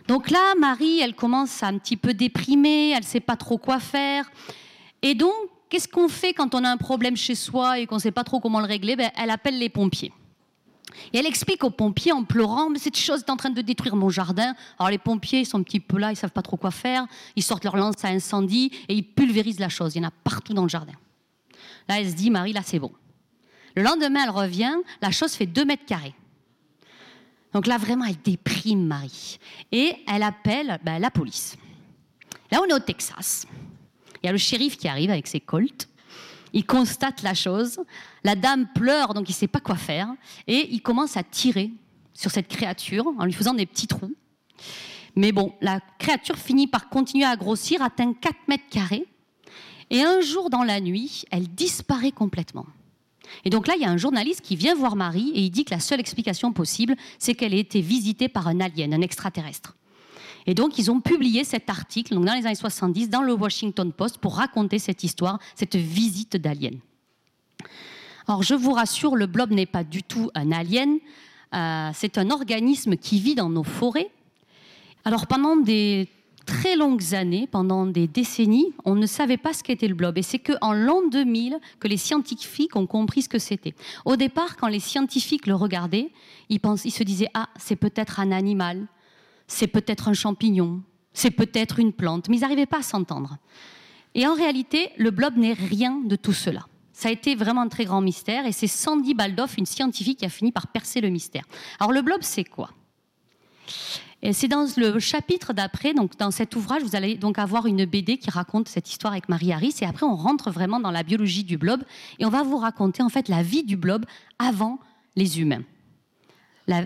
Donc 0.08 0.30
là, 0.30 0.56
Marie, 0.58 1.02
elle 1.02 1.14
commence 1.14 1.62
à 1.62 1.68
un 1.68 1.78
petit 1.78 1.98
peu 1.98 2.14
déprimer, 2.14 2.92
elle 2.92 3.02
ne 3.02 3.06
sait 3.06 3.20
pas 3.20 3.36
trop 3.36 3.58
quoi 3.58 3.80
faire. 3.80 4.32
Et 5.02 5.14
donc, 5.14 5.34
qu'est-ce 5.70 5.90
qu'on 5.90 6.08
fait 6.08 6.34
quand 6.34 6.56
on 6.56 6.64
a 6.64 6.70
un 6.70 6.78
problème 6.78 7.18
chez 7.18 7.36
soi 7.36 7.80
et 7.80 7.86
qu'on 7.86 7.96
ne 7.96 8.02
sait 8.02 8.12
pas 8.12 8.24
trop 8.24 8.40
comment 8.40 8.62
le 8.62 8.68
régler? 8.68 8.96
Ben, 8.96 9.12
Elle 9.18 9.30
appelle 9.30 9.60
les 9.60 9.70
pompiers. 9.70 10.14
Et 11.14 11.20
elle 11.20 11.26
explique 11.26 11.64
aux 11.64 11.70
pompiers 11.70 12.12
en 12.12 12.24
pleurant, 12.24 12.70
mais 12.70 12.80
cette 12.80 12.98
chose 12.98 13.22
est 13.22 13.30
en 13.30 13.38
train 13.38 13.50
de 13.50 13.62
détruire 13.62 13.96
mon 13.96 14.10
jardin. 14.10 14.54
Alors 14.80 14.90
les 14.90 14.98
pompiers, 14.98 15.46
sont 15.46 15.60
un 15.60 15.64
petit 15.64 15.80
peu 15.80 15.98
là, 15.98 16.12
ils 16.12 16.16
savent 16.16 16.32
pas 16.32 16.42
trop 16.42 16.58
quoi 16.58 16.72
faire. 16.72 17.06
Ils 17.36 17.44
sortent 17.44 17.64
leur 17.64 17.78
lance 17.78 18.04
à 18.04 18.10
incendie 18.10 18.72
et 18.88 18.96
ils 18.96 19.04
pulvérisent 19.04 19.60
la 19.60 19.70
chose. 19.70 19.96
Il 19.96 20.02
y 20.02 20.06
en 20.06 20.08
a 20.08 20.12
partout 20.12 20.54
dans 20.54 20.64
le 20.64 20.70
jardin. 20.70 20.94
Là, 21.88 22.00
elle 22.00 22.10
se 22.10 22.16
dit, 22.16 22.30
Marie, 22.30 22.54
là, 22.54 22.62
c'est 22.64 22.80
bon. 22.80 22.92
Le 23.76 23.84
lendemain, 23.84 24.24
elle 24.24 24.30
revient, 24.30 24.76
la 25.02 25.12
chose 25.12 25.34
fait 25.34 25.46
2 25.46 25.66
mètres 25.66 25.86
carrés. 25.86 26.16
Donc 27.54 27.68
là, 27.68 27.78
vraiment, 27.78 28.06
elle 28.06 28.22
déprime 28.22 28.86
Marie. 28.86 29.40
Et 29.72 29.96
elle 30.08 30.24
appelle 30.24 30.80
ben, 30.84 31.00
la 31.00 31.12
police. 31.12 31.58
Là, 32.52 32.60
on 32.62 32.66
est 32.66 32.74
au 32.74 32.80
Texas. 32.80 33.46
Il 34.22 34.28
y 34.28 34.30
a 34.30 34.32
le 34.32 34.38
shérif 34.38 34.78
qui 34.78 34.88
arrive 34.88 35.10
avec 35.10 35.28
ses 35.28 35.40
colts. 35.40 35.88
Il 36.54 36.66
constate 36.66 37.22
la 37.22 37.34
chose. 37.34 37.80
La 38.24 38.36
dame 38.36 38.68
pleure, 38.74 39.14
donc 39.14 39.30
il 39.30 39.32
ne 39.32 39.36
sait 39.36 39.48
pas 39.48 39.60
quoi 39.60 39.76
faire. 39.76 40.10
Et 40.48 40.70
il 40.72 40.82
commence 40.82 41.18
à 41.18 41.24
tirer 41.24 41.72
sur 42.14 42.32
cette 42.32 42.48
créature 42.48 43.08
en 43.18 43.26
lui 43.26 43.34
faisant 43.34 43.54
des 43.54 43.66
petits 43.66 43.88
trous. 43.88 44.14
Mais 45.16 45.32
bon, 45.32 45.54
la 45.62 45.80
créature 46.00 46.38
finit 46.38 46.68
par 46.68 46.90
continuer 46.90 47.26
à 47.26 47.36
grossir, 47.36 47.82
atteint 47.82 48.14
4 48.14 48.36
mètres 48.48 48.70
carrés. 48.70 49.06
Et 49.90 50.04
un 50.04 50.22
jour 50.22 50.50
dans 50.50 50.64
la 50.64 50.80
nuit, 50.80 51.24
elle 51.32 51.48
disparaît 51.50 52.12
complètement. 52.12 52.66
Et 53.44 53.50
donc 53.50 53.68
là, 53.68 53.76
il 53.76 53.82
y 53.82 53.86
a 53.86 53.90
un 53.90 53.98
journaliste 53.98 54.42
qui 54.42 54.56
vient 54.56 54.76
voir 54.76 54.96
Marie 54.96 55.32
et 55.34 55.42
il 55.42 55.50
dit 55.50 55.66
que 55.66 55.74
la 55.74 55.80
seule 55.80 56.00
explication 56.00 56.54
possible, 56.54 56.96
c'est 57.20 57.34
qu'elle 57.34 57.54
a 57.54 57.58
été 57.58 57.82
visitée 57.82 58.30
par 58.30 58.48
un 58.48 58.60
alien, 58.60 58.94
un 58.94 59.02
extraterrestre. 59.02 59.76
Et 60.48 60.54
donc, 60.54 60.78
ils 60.78 60.90
ont 60.90 61.02
publié 61.02 61.44
cet 61.44 61.70
article 61.70 62.16
dans 62.16 62.34
les 62.34 62.46
années 62.46 62.56
70 62.56 63.10
dans 63.10 63.22
le 63.22 63.34
Washington 63.34 63.92
Post 63.92 64.18
pour 64.18 64.36
raconter 64.36 64.80
cette 64.80 65.04
histoire, 65.04 65.40
cette 65.56 65.76
visite 65.76 66.38
d'alien. 66.38 66.80
Alors, 68.28 68.44
je 68.44 68.54
vous 68.54 68.72
rassure, 68.72 69.16
le 69.16 69.26
blob 69.26 69.52
n'est 69.52 69.66
pas 69.66 69.84
du 69.84 70.04
tout 70.04 70.30
un 70.36 70.52
alien. 70.52 70.98
Euh, 71.54 71.90
c'est 71.94 72.18
un 72.18 72.30
organisme 72.30 72.96
qui 72.96 73.20
vit 73.20 73.36
dans 73.36 73.50
nos 73.50 73.64
forêts. 73.64 74.10
Alors, 75.04 75.28
pendant 75.28 75.56
des 75.56 76.08
très 76.46 76.76
longues 76.76 77.14
années, 77.14 77.48
pendant 77.50 77.86
des 77.86 78.08
décennies, 78.08 78.74
on 78.86 78.96
ne 78.96 79.06
savait 79.06 79.38
pas 79.38 79.54
ce 79.54 79.64
qu'était 79.64 79.88
le 79.88 79.96
blob. 79.96 80.18
Et 80.18 80.22
c'est 80.22 80.40
qu'en 80.40 80.74
l'an 80.74 81.08
2000 81.10 81.60
que 81.80 81.88
les 81.88 81.98
scientifiques 81.98 82.76
ont 82.76 82.88
compris 82.88 83.24
ce 83.24 83.30
que 83.30 83.40
c'était. 83.40 83.74
Au 84.06 84.16
départ, 84.16 84.58
quand 84.58 84.68
les 84.68 84.80
scientifiques 84.80 85.48
le 85.48 85.56
regardaient, 85.56 86.12
ils 86.50 86.60
se 86.60 87.04
disaient 87.04 87.30
Ah, 87.34 87.50
c'est 87.58 87.76
peut-être 87.76 88.20
un 88.20 88.32
animal, 88.32 88.88
c'est 89.52 89.68
peut-être 89.68 90.08
un 90.08 90.14
champignon, 90.14 90.82
c'est 91.14 91.32
peut-être 91.32 91.80
une 91.80 91.92
plante, 91.92 92.30
mais 92.30 92.38
ils 92.38 92.42
n'arrivaient 92.42 92.66
pas 92.66 92.80
à 92.80 92.84
s'entendre. 92.84 93.38
Et 94.16 94.26
en 94.26 94.34
réalité, 94.34 94.92
le 94.98 95.12
blob 95.12 95.36
n'est 95.36 95.54
rien 95.54 96.02
de 96.06 96.16
tout 96.16 96.34
cela. 96.34 96.66
Ça 96.94 97.10
a 97.10 97.12
été 97.12 97.36
vraiment 97.36 97.62
un 97.62 97.68
très 97.68 97.86
grand 97.86 98.02
mystère 98.02 98.46
et 98.46 98.52
c'est 98.52 98.68
Sandy 98.68 99.14
Baldoff, 99.14 99.58
une 99.58 99.66
scientifique, 99.66 100.20
qui 100.20 100.26
a 100.26 100.30
fini 100.30 100.52
par 100.52 100.68
percer 100.68 101.02
le 101.02 101.10
mystère. 101.10 101.44
Alors 101.80 101.92
le 101.92 102.02
blob, 102.02 102.20
c'est 102.22 102.44
quoi? 102.44 102.72
Et 104.22 104.34
c'est 104.34 104.48
dans 104.48 104.68
le 104.78 105.00
chapitre 105.00 105.52
d'après, 105.52 105.94
donc 105.94 106.16
dans 106.18 106.32
cet 106.32 106.56
ouvrage, 106.56 106.84
vous 106.84 106.96
allez 106.96 107.16
donc 107.16 107.40
avoir 107.40 107.66
une 107.66 107.86
BD 107.86 108.18
qui 108.18 108.30
raconte 108.30 108.70
cette 108.70 108.90
histoire 108.90 109.14
avec 109.14 109.30
Marie 109.30 109.52
Harris. 109.52 109.76
Et 109.82 109.86
après, 109.86 110.06
on 110.06 110.16
rentre 110.16 110.52
vraiment 110.52 110.80
dans 110.80 110.92
la 110.92 111.04
biologie 111.04 111.44
du 111.44 111.58
blob 111.58 111.84
et 112.20 112.26
on 112.26 112.30
va 112.30 112.44
vous 112.44 112.58
raconter 112.58 113.02
en 113.04 113.10
fait 113.10 113.28
la 113.28 113.42
vie 113.42 113.64
du 113.64 113.78
blob 113.78 114.06
avant 114.38 114.80
les 115.16 115.42
humains 115.42 115.64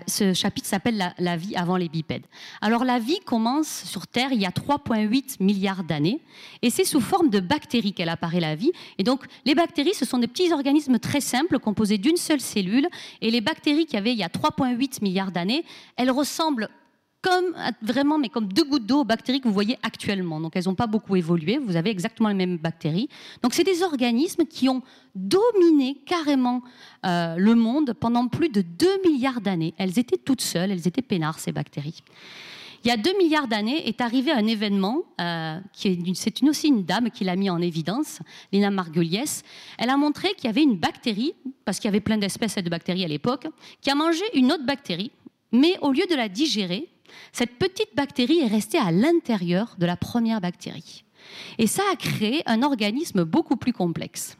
ce 0.08 0.34
chapitre 0.34 0.68
s'appelle 0.68 1.13
la, 1.18 1.38
vie 1.38 1.56
avant 1.56 1.77
les 1.77 1.89
bipèdes. 1.89 2.25
Alors 2.62 2.86
la 2.86 3.00
vie 3.00 3.20
commence 3.25 3.84
sur 3.86 4.08
Terre 4.08 4.30
il 4.32 4.42
y 4.42 4.46
a 4.46 4.50
3,8 4.50 5.44
milliards 5.44 5.84
d'années 5.84 6.22
et 6.62 6.70
c'est 6.70 6.84
sous 6.84 7.01
forme 7.01 7.30
de 7.30 7.39
bactéries 7.39 7.94
qu'elle 7.94 8.10
apparaît 8.10 8.39
la 8.39 8.56
vie. 8.56 8.72
Et 8.98 9.04
donc 9.04 9.25
les 9.46 9.56
bactéries, 9.56 9.94
ce 9.94 10.06
sont 10.06 10.20
des 10.20 10.27
petits 10.27 10.51
organismes 10.54 11.00
très 11.00 11.22
simples 11.22 11.60
composés 11.60 11.98
d'une 11.98 12.18
seule 12.18 12.42
cellule. 12.42 12.88
Et 13.22 13.32
les 13.32 13.42
bactéries 13.42 13.86
qu'il 13.86 13.96
y 13.96 13.98
avait 13.98 14.13
il 14.13 14.20
y 14.20 14.24
a 14.24 14.30
3,8 14.30 15.01
milliards 15.01 15.32
d'années, 15.32 15.63
elles 15.98 16.12
ressemblent 16.12 16.70
comme 17.25 17.55
vraiment, 17.82 18.20
mais 18.20 18.29
comme 18.29 18.53
deux 18.53 18.63
gouttes 18.63 18.86
d'eau 18.86 19.00
aux 19.00 19.03
bactéries 19.03 19.41
que 19.41 19.48
vous 19.48 19.53
voyez 19.53 19.79
actuellement. 19.82 20.39
Donc 20.39 20.55
elles 20.55 20.65
n'ont 20.65 20.75
pas 20.75 20.86
beaucoup 20.86 21.15
évolué. 21.15 21.58
Vous 21.58 21.75
avez 21.75 21.89
exactement 21.89 22.29
les 22.29 22.36
mêmes 22.36 22.58
bactéries. 22.58 23.10
Donc 23.41 23.55
c'est 23.55 23.63
des 23.63 23.82
organismes 23.82 24.46
qui 24.46 24.70
ont 24.70 24.84
dominé 25.15 25.98
carrément 26.05 26.62
euh, 27.03 27.36
le 27.38 27.55
monde 27.55 27.94
pendant 28.00 28.27
plus 28.27 28.50
de 28.50 28.62
2 28.62 28.88
milliards 29.10 29.41
d'années. 29.41 29.74
Elles 29.79 29.98
étaient 29.98 30.20
toutes 30.20 30.41
seules, 30.41 30.70
elles 30.70 30.88
étaient 30.88 31.01
peinards 31.01 31.39
ces 31.39 31.51
bactéries. 31.51 32.03
Il 32.84 32.89
y 32.89 32.91
a 32.91 32.98
2 32.98 33.17
milliards 33.17 33.48
d'années 33.48 33.88
est 33.88 34.01
arrivé 34.01 34.32
un 34.32 34.46
événement, 34.46 35.01
euh, 35.20 35.60
c'est 35.74 36.44
aussi 36.44 36.67
une 36.67 36.86
dame 36.86 37.10
qui 37.10 37.24
l'a 37.24 37.36
mis 37.36 37.50
en 37.50 37.60
évidence, 37.60 38.20
Lina 38.53 38.70
Margulies. 38.70 39.41
Elle 39.79 39.89
a 39.89 39.98
montré 39.98 40.36
qu'il 40.36 40.46
y 40.46 40.50
avait 40.50 40.62
une 40.62 40.77
bactérie, 40.77 41.34
parce 41.63 41.79
qu'il 41.79 41.88
y 41.88 41.91
avait 41.91 42.01
plein 42.01 42.20
d'espèces 42.20 42.53
de 42.53 42.70
bactéries 42.70 43.03
à 43.03 43.08
l'époque, 43.08 43.48
qui 43.82 43.89
a 43.89 43.96
mangé 43.96 44.22
une 44.36 44.51
autre 44.51 44.67
bactérie, 44.67 45.12
mais 45.51 45.79
au 45.82 45.91
lieu 45.91 46.05
de 46.08 46.13
la 46.13 46.29
digérer, 46.29 46.88
cette 47.32 47.58
petite 47.58 47.96
bactérie 47.96 48.40
est 48.40 48.48
restée 48.48 48.78
à 48.78 48.92
l'intérieur 48.92 49.76
de 49.78 49.86
la 49.86 49.98
première 49.98 50.42
bactérie. 50.42 51.04
Et 51.58 51.68
ça 51.68 51.84
a 51.92 51.96
créé 51.96 52.44
un 52.46 52.64
organisme 52.64 53.24
beaucoup 53.24 53.56
plus 53.56 53.74
complexe. 53.74 54.38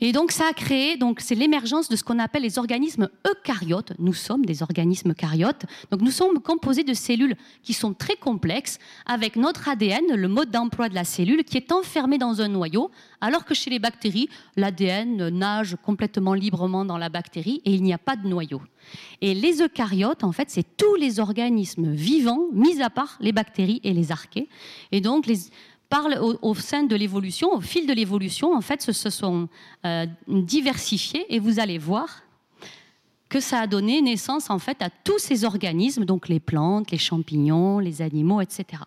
Et 0.00 0.12
donc 0.12 0.30
ça 0.30 0.46
a 0.48 0.52
créé, 0.52 0.96
donc 0.96 1.20
c'est 1.20 1.34
l'émergence 1.34 1.88
de 1.88 1.96
ce 1.96 2.04
qu'on 2.04 2.18
appelle 2.18 2.42
les 2.42 2.58
organismes 2.58 3.08
eucaryotes. 3.26 3.92
Nous 3.98 4.14
sommes 4.14 4.44
des 4.44 4.62
organismes 4.62 5.10
eucaryotes. 5.10 5.64
Donc 5.90 6.02
nous 6.02 6.12
sommes 6.12 6.40
composés 6.40 6.84
de 6.84 6.94
cellules 6.94 7.34
qui 7.62 7.72
sont 7.72 7.94
très 7.94 8.14
complexes, 8.14 8.78
avec 9.06 9.34
notre 9.34 9.68
ADN, 9.68 10.14
le 10.14 10.28
mode 10.28 10.50
d'emploi 10.50 10.88
de 10.88 10.94
la 10.94 11.04
cellule, 11.04 11.42
qui 11.44 11.56
est 11.56 11.72
enfermé 11.72 12.16
dans 12.18 12.40
un 12.40 12.48
noyau, 12.48 12.90
alors 13.20 13.44
que 13.44 13.54
chez 13.54 13.70
les 13.70 13.80
bactéries, 13.80 14.28
l'ADN 14.56 15.28
nage 15.30 15.76
complètement 15.82 16.34
librement 16.34 16.84
dans 16.84 16.98
la 16.98 17.08
bactérie 17.08 17.60
et 17.64 17.72
il 17.72 17.82
n'y 17.82 17.92
a 17.92 17.98
pas 17.98 18.14
de 18.14 18.28
noyau. 18.28 18.62
Et 19.20 19.34
les 19.34 19.60
eucaryotes, 19.60 20.22
en 20.22 20.32
fait, 20.32 20.48
c'est 20.50 20.76
tous 20.76 20.94
les 20.94 21.18
organismes 21.18 21.92
vivants, 21.92 22.46
mis 22.52 22.80
à 22.80 22.90
part 22.90 23.18
les 23.20 23.32
bactéries 23.32 23.80
et 23.82 23.92
les 23.92 24.12
archées. 24.12 24.48
Et 24.92 25.00
donc 25.00 25.26
les 25.26 25.38
parle 25.88 26.18
au, 26.20 26.54
sein 26.54 26.82
de 26.82 26.94
l'évolution, 26.94 27.52
au 27.52 27.60
fil 27.60 27.86
de 27.86 27.92
l'évolution, 27.92 28.54
en 28.54 28.60
fait, 28.60 28.82
se, 28.82 29.10
sont 29.10 29.48
euh, 29.84 30.06
diversifiés 30.26 31.24
et 31.34 31.38
vous 31.38 31.60
allez 31.60 31.78
voir 31.78 32.22
que 33.28 33.40
ça 33.40 33.60
a 33.60 33.66
donné 33.66 34.00
naissance 34.00 34.48
en 34.50 34.58
fait 34.58 34.80
à 34.82 34.90
tous 34.90 35.18
ces 35.18 35.44
organismes, 35.44 36.04
donc 36.04 36.28
les 36.28 36.40
plantes, 36.40 36.90
les 36.90 36.98
champignons, 36.98 37.78
les 37.78 38.00
animaux, 38.00 38.40
etc. 38.40 38.82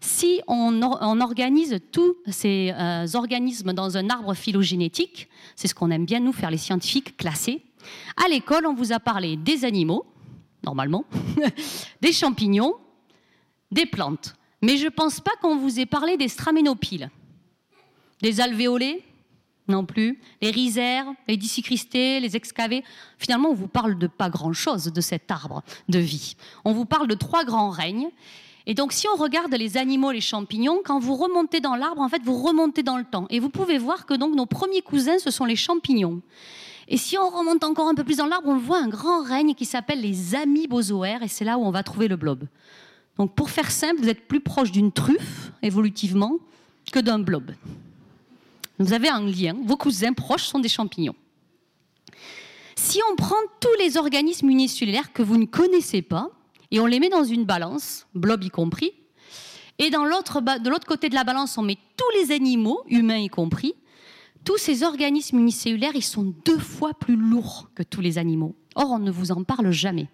Si 0.00 0.40
on, 0.46 0.82
organise 0.82 1.80
tous 1.90 2.16
ces 2.28 2.72
euh, 2.76 3.06
organismes 3.14 3.72
dans 3.72 3.96
un 3.96 4.08
arbre 4.08 4.34
phylogénétique, 4.34 5.28
c'est 5.56 5.68
ce 5.68 5.74
qu'on 5.74 5.90
aime 5.90 6.04
bien 6.04 6.20
nous 6.20 6.32
faire 6.32 6.50
les 6.50 6.58
scientifiques 6.58 7.16
classer, 7.16 7.62
à 8.24 8.28
l'école 8.28 8.66
on 8.66 8.74
vous 8.74 8.92
a 8.92 9.00
parlé 9.00 9.36
des 9.36 9.64
animaux, 9.64 10.06
normalement, 10.64 11.04
des 12.00 12.12
champignons, 12.12 12.74
des 13.70 13.86
plantes. 13.86 14.34
Mais 14.66 14.78
je 14.78 14.86
ne 14.86 14.90
pense 14.90 15.20
pas 15.20 15.30
qu'on 15.40 15.54
vous 15.54 15.78
ait 15.78 15.86
parlé 15.86 16.16
des 16.16 16.26
straménopiles. 16.26 17.08
Des 18.20 18.40
alvéolés 18.40 19.00
Non 19.68 19.86
plus. 19.86 20.18
Les 20.42 20.50
rhizaires, 20.50 21.06
les 21.28 21.36
dicycristés, 21.36 22.18
les 22.18 22.34
excavés. 22.34 22.82
Finalement, 23.16 23.50
on 23.50 23.54
vous 23.54 23.68
parle 23.68 23.96
de 23.96 24.08
pas 24.08 24.28
grand-chose 24.28 24.86
de 24.86 25.00
cet 25.00 25.30
arbre 25.30 25.62
de 25.88 26.00
vie. 26.00 26.34
On 26.64 26.72
vous 26.72 26.84
parle 26.84 27.06
de 27.06 27.14
trois 27.14 27.44
grands 27.44 27.70
règnes. 27.70 28.08
Et 28.66 28.74
donc, 28.74 28.92
si 28.92 29.06
on 29.06 29.14
regarde 29.14 29.54
les 29.54 29.76
animaux, 29.76 30.10
les 30.10 30.20
champignons, 30.20 30.80
quand 30.84 30.98
vous 30.98 31.14
remontez 31.14 31.60
dans 31.60 31.76
l'arbre, 31.76 32.00
en 32.00 32.08
fait, 32.08 32.22
vous 32.24 32.42
remontez 32.42 32.82
dans 32.82 32.98
le 32.98 33.04
temps. 33.04 33.28
Et 33.30 33.38
vous 33.38 33.50
pouvez 33.50 33.78
voir 33.78 34.04
que 34.04 34.14
donc 34.14 34.34
nos 34.34 34.46
premiers 34.46 34.82
cousins, 34.82 35.20
ce 35.20 35.30
sont 35.30 35.44
les 35.44 35.54
champignons. 35.54 36.22
Et 36.88 36.96
si 36.96 37.16
on 37.16 37.28
remonte 37.28 37.62
encore 37.62 37.86
un 37.86 37.94
peu 37.94 38.02
plus 38.02 38.16
dans 38.16 38.26
l'arbre, 38.26 38.48
on 38.48 38.58
voit 38.58 38.78
un 38.78 38.88
grand 38.88 39.22
règne 39.22 39.54
qui 39.54 39.64
s'appelle 39.64 40.00
les 40.00 40.34
amibozoaires, 40.34 41.22
et 41.22 41.28
c'est 41.28 41.44
là 41.44 41.56
où 41.56 41.64
on 41.64 41.70
va 41.70 41.84
trouver 41.84 42.08
le 42.08 42.16
blob. 42.16 42.48
Donc 43.18 43.34
pour 43.34 43.50
faire 43.50 43.70
simple, 43.70 44.02
vous 44.02 44.08
êtes 44.08 44.28
plus 44.28 44.40
proche 44.40 44.70
d'une 44.70 44.92
truffe, 44.92 45.52
évolutivement, 45.62 46.38
que 46.92 47.00
d'un 47.00 47.18
blob. 47.18 47.52
Vous 48.78 48.92
avez 48.92 49.08
un 49.08 49.22
lien, 49.22 49.56
vos 49.64 49.76
cousins 49.76 50.12
proches 50.12 50.44
sont 50.44 50.58
des 50.58 50.68
champignons. 50.68 51.14
Si 52.76 53.00
on 53.10 53.16
prend 53.16 53.36
tous 53.60 53.74
les 53.78 53.96
organismes 53.96 54.50
unicellulaires 54.50 55.12
que 55.12 55.22
vous 55.22 55.38
ne 55.38 55.46
connaissez 55.46 56.02
pas, 56.02 56.30
et 56.70 56.78
on 56.78 56.86
les 56.86 57.00
met 57.00 57.08
dans 57.08 57.24
une 57.24 57.44
balance, 57.44 58.06
blob 58.14 58.44
y 58.44 58.50
compris, 58.50 58.92
et 59.78 59.90
de 59.90 60.68
l'autre 60.68 60.86
côté 60.86 61.08
de 61.08 61.14
la 61.14 61.24
balance, 61.24 61.56
on 61.56 61.62
met 61.62 61.78
tous 61.96 62.20
les 62.20 62.32
animaux, 62.34 62.82
humains 62.88 63.18
y 63.18 63.28
compris, 63.28 63.74
tous 64.44 64.58
ces 64.58 64.82
organismes 64.82 65.38
unicellulaires, 65.38 65.94
ils 65.94 66.04
sont 66.04 66.34
deux 66.44 66.58
fois 66.58 66.92
plus 66.94 67.16
lourds 67.16 67.70
que 67.74 67.82
tous 67.82 68.00
les 68.00 68.18
animaux. 68.18 68.54
Or, 68.74 68.92
on 68.92 68.98
ne 68.98 69.10
vous 69.10 69.32
en 69.32 69.42
parle 69.42 69.70
jamais. 69.70 70.08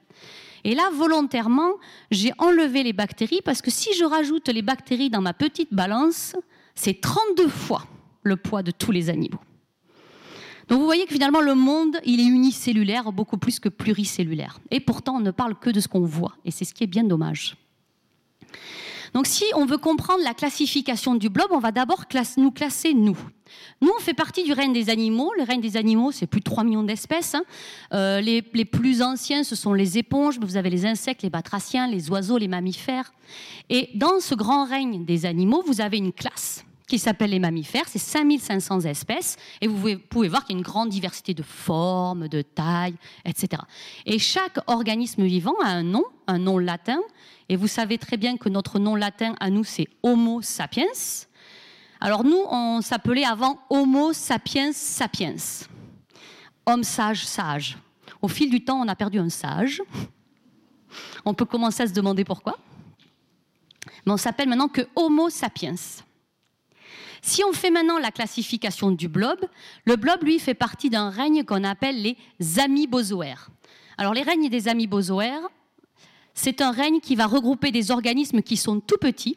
Et 0.64 0.74
là, 0.74 0.90
volontairement, 0.94 1.72
j'ai 2.10 2.32
enlevé 2.38 2.82
les 2.82 2.92
bactéries 2.92 3.40
parce 3.44 3.62
que 3.62 3.70
si 3.70 3.94
je 3.94 4.04
rajoute 4.04 4.48
les 4.48 4.62
bactéries 4.62 5.10
dans 5.10 5.20
ma 5.20 5.34
petite 5.34 5.72
balance, 5.72 6.36
c'est 6.74 7.00
32 7.00 7.48
fois 7.48 7.86
le 8.22 8.36
poids 8.36 8.62
de 8.62 8.70
tous 8.70 8.92
les 8.92 9.10
animaux. 9.10 9.40
Donc 10.68 10.78
vous 10.78 10.86
voyez 10.86 11.04
que 11.04 11.12
finalement 11.12 11.40
le 11.40 11.54
monde, 11.54 11.98
il 12.04 12.20
est 12.20 12.26
unicellulaire 12.26 13.12
beaucoup 13.12 13.36
plus 13.36 13.58
que 13.58 13.68
pluricellulaire. 13.68 14.58
Et 14.70 14.80
pourtant, 14.80 15.16
on 15.16 15.20
ne 15.20 15.32
parle 15.32 15.58
que 15.58 15.70
de 15.70 15.80
ce 15.80 15.88
qu'on 15.88 16.04
voit. 16.04 16.34
Et 16.44 16.50
c'est 16.50 16.64
ce 16.64 16.72
qui 16.72 16.84
est 16.84 16.86
bien 16.86 17.04
dommage. 17.04 17.56
Donc 19.14 19.26
si 19.26 19.44
on 19.54 19.66
veut 19.66 19.78
comprendre 19.78 20.22
la 20.24 20.34
classification 20.34 21.14
du 21.14 21.28
blob, 21.28 21.48
on 21.50 21.58
va 21.58 21.72
d'abord 21.72 22.04
nous 22.38 22.50
classer 22.50 22.94
nous. 22.94 23.18
Nous, 23.80 23.90
on 23.94 24.00
fait 24.00 24.14
partie 24.14 24.44
du 24.44 24.52
règne 24.52 24.72
des 24.72 24.88
animaux. 24.88 25.32
Le 25.36 25.44
règne 25.44 25.60
des 25.60 25.76
animaux, 25.76 26.12
c'est 26.12 26.26
plus 26.26 26.40
de 26.40 26.44
3 26.44 26.64
millions 26.64 26.82
d'espèces. 26.82 27.34
Hein. 27.34 27.42
Euh, 27.92 28.20
les, 28.20 28.42
plus 28.64 29.02
anciens, 29.02 29.44
ce 29.44 29.54
sont 29.54 29.74
les 29.74 29.98
éponges. 29.98 30.38
Vous 30.40 30.56
avez 30.56 30.70
les 30.70 30.86
insectes, 30.86 31.22
les 31.22 31.30
batraciens, 31.30 31.86
les 31.86 32.10
oiseaux, 32.10 32.38
les 32.38 32.48
mammifères. 32.48 33.12
Et 33.68 33.90
dans 33.94 34.20
ce 34.20 34.34
grand 34.34 34.64
règne 34.64 35.04
des 35.04 35.26
animaux, 35.26 35.62
vous 35.66 35.80
avez 35.80 35.98
une 35.98 36.12
classe 36.12 36.64
qui 36.86 36.98
s'appelle 36.98 37.30
les 37.30 37.38
mammifères. 37.38 37.88
C'est 37.88 37.98
5500 37.98 38.80
espèces. 38.82 39.36
Et 39.60 39.66
vous 39.66 39.98
pouvez 40.08 40.28
voir 40.28 40.44
qu'il 40.44 40.54
y 40.54 40.56
a 40.56 40.58
une 40.58 40.64
grande 40.64 40.90
diversité 40.90 41.34
de 41.34 41.42
formes, 41.42 42.28
de 42.28 42.42
tailles, 42.42 42.96
etc. 43.24 43.62
Et 44.06 44.18
chaque 44.18 44.58
organisme 44.66 45.24
vivant 45.24 45.54
a 45.62 45.68
un 45.68 45.82
nom, 45.82 46.04
un 46.26 46.38
nom 46.38 46.58
latin. 46.58 47.00
Et 47.52 47.56
vous 47.56 47.68
savez 47.68 47.98
très 47.98 48.16
bien 48.16 48.38
que 48.38 48.48
notre 48.48 48.78
nom 48.78 48.96
latin 48.96 49.34
à 49.38 49.50
nous, 49.50 49.62
c'est 49.62 49.86
Homo 50.02 50.40
sapiens. 50.40 50.86
Alors 52.00 52.24
nous, 52.24 52.42
on 52.48 52.80
s'appelait 52.80 53.26
avant 53.26 53.60
Homo 53.68 54.14
sapiens 54.14 54.72
sapiens. 54.72 55.36
Homme 56.64 56.82
sage, 56.82 57.26
sage. 57.26 57.76
Au 58.22 58.28
fil 58.28 58.48
du 58.48 58.64
temps, 58.64 58.80
on 58.80 58.88
a 58.88 58.96
perdu 58.96 59.18
un 59.18 59.28
sage. 59.28 59.82
On 61.26 61.34
peut 61.34 61.44
commencer 61.44 61.82
à 61.82 61.86
se 61.86 61.92
demander 61.92 62.24
pourquoi. 62.24 62.58
Mais 64.06 64.12
on 64.12 64.16
s'appelle 64.16 64.48
maintenant 64.48 64.68
que 64.68 64.88
Homo 64.96 65.28
sapiens. 65.28 65.74
Si 67.20 67.44
on 67.44 67.52
fait 67.52 67.70
maintenant 67.70 67.98
la 67.98 68.12
classification 68.12 68.92
du 68.92 69.08
blob, 69.08 69.44
le 69.84 69.96
blob, 69.96 70.22
lui, 70.22 70.38
fait 70.38 70.54
partie 70.54 70.88
d'un 70.88 71.10
règne 71.10 71.44
qu'on 71.44 71.64
appelle 71.64 72.00
les 72.00 72.16
amibozoaires. 72.58 73.50
Alors 73.98 74.14
les 74.14 74.22
règnes 74.22 74.48
des 74.48 74.68
amibozoaires, 74.68 75.50
c'est 76.34 76.60
un 76.60 76.70
règne 76.70 77.00
qui 77.00 77.16
va 77.16 77.26
regrouper 77.26 77.70
des 77.70 77.90
organismes 77.90 78.42
qui 78.42 78.56
sont 78.56 78.80
tout 78.80 78.98
petits. 79.00 79.36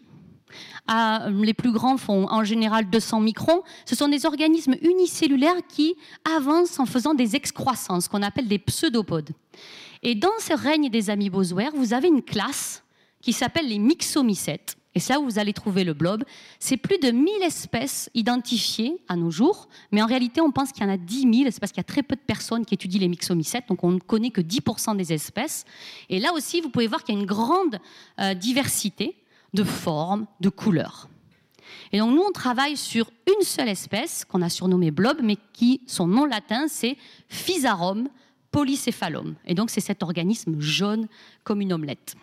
Ah, 0.87 1.27
les 1.29 1.53
plus 1.53 1.71
grands 1.71 1.97
font 1.97 2.27
en 2.29 2.43
général 2.43 2.89
200 2.89 3.19
microns. 3.19 3.63
Ce 3.85 3.95
sont 3.95 4.07
des 4.07 4.25
organismes 4.25 4.75
unicellulaires 4.81 5.65
qui 5.67 5.95
avancent 6.35 6.79
en 6.79 6.85
faisant 6.85 7.13
des 7.13 7.35
excroissances, 7.35 8.07
qu'on 8.07 8.21
appelle 8.21 8.47
des 8.47 8.59
pseudopodes. 8.59 9.31
Et 10.03 10.13
dans 10.15 10.37
ce 10.39 10.53
règne 10.53 10.89
des 10.89 11.09
amibozoaires, 11.09 11.71
vous 11.75 11.93
avez 11.93 12.07
une 12.07 12.21
classe 12.21 12.83
qui 13.21 13.33
s'appelle 13.33 13.67
les 13.67 13.79
myxomycètes. 13.79 14.74
Et 14.95 14.99
c'est 15.01 15.13
là 15.13 15.19
où 15.19 15.25
vous 15.25 15.39
allez 15.39 15.51
trouver 15.51 15.83
le 15.83 15.93
blob. 15.93 16.23
C'est 16.57 16.77
plus 16.77 16.97
de 16.97 17.11
1000 17.11 17.43
espèces 17.43 18.09
identifiées 18.13 18.97
à 19.09 19.17
nos 19.17 19.29
jours, 19.29 19.67
mais 19.91 20.01
en 20.01 20.05
réalité, 20.05 20.39
on 20.39 20.51
pense 20.51 20.71
qu'il 20.71 20.83
y 20.83 20.85
en 20.87 20.89
a 20.89 20.97
10 20.97 21.21
000. 21.21 21.33
C'est 21.51 21.59
parce 21.59 21.73
qu'il 21.73 21.79
y 21.79 21.81
a 21.81 21.83
très 21.83 22.01
peu 22.01 22.15
de 22.15 22.21
personnes 22.21 22.65
qui 22.65 22.75
étudient 22.75 23.01
les 23.01 23.09
myxomycètes, 23.09 23.67
donc 23.67 23.83
on 23.83 23.91
ne 23.91 23.99
connaît 23.99 24.31
que 24.31 24.41
10% 24.41 24.95
des 24.95 25.11
espèces. 25.11 25.65
Et 26.09 26.19
là 26.19 26.31
aussi, 26.33 26.61
vous 26.61 26.69
pouvez 26.69 26.87
voir 26.87 27.03
qu'il 27.03 27.13
y 27.13 27.17
a 27.17 27.21
une 27.21 27.27
grande 27.27 27.79
euh, 28.19 28.33
diversité 28.33 29.17
de 29.53 29.63
formes, 29.63 30.27
de 30.39 30.49
couleurs. 30.49 31.09
Et 31.91 31.99
donc 31.99 32.15
nous, 32.15 32.23
on 32.25 32.31
travaille 32.31 32.77
sur 32.77 33.11
une 33.27 33.43
seule 33.43 33.69
espèce 33.69 34.23
qu'on 34.23 34.41
a 34.41 34.49
surnommée 34.49 34.91
blob, 34.91 35.17
mais 35.21 35.37
qui, 35.53 35.81
son 35.87 36.07
nom 36.07 36.25
latin, 36.25 36.67
c'est 36.67 36.97
Physarum 37.27 38.07
polycéphalum. 38.51 39.35
Et 39.45 39.53
donc 39.53 39.69
c'est 39.69 39.81
cet 39.81 40.03
organisme 40.03 40.59
jaune 40.61 41.09
comme 41.43 41.59
une 41.59 41.73
omelette. 41.73 42.15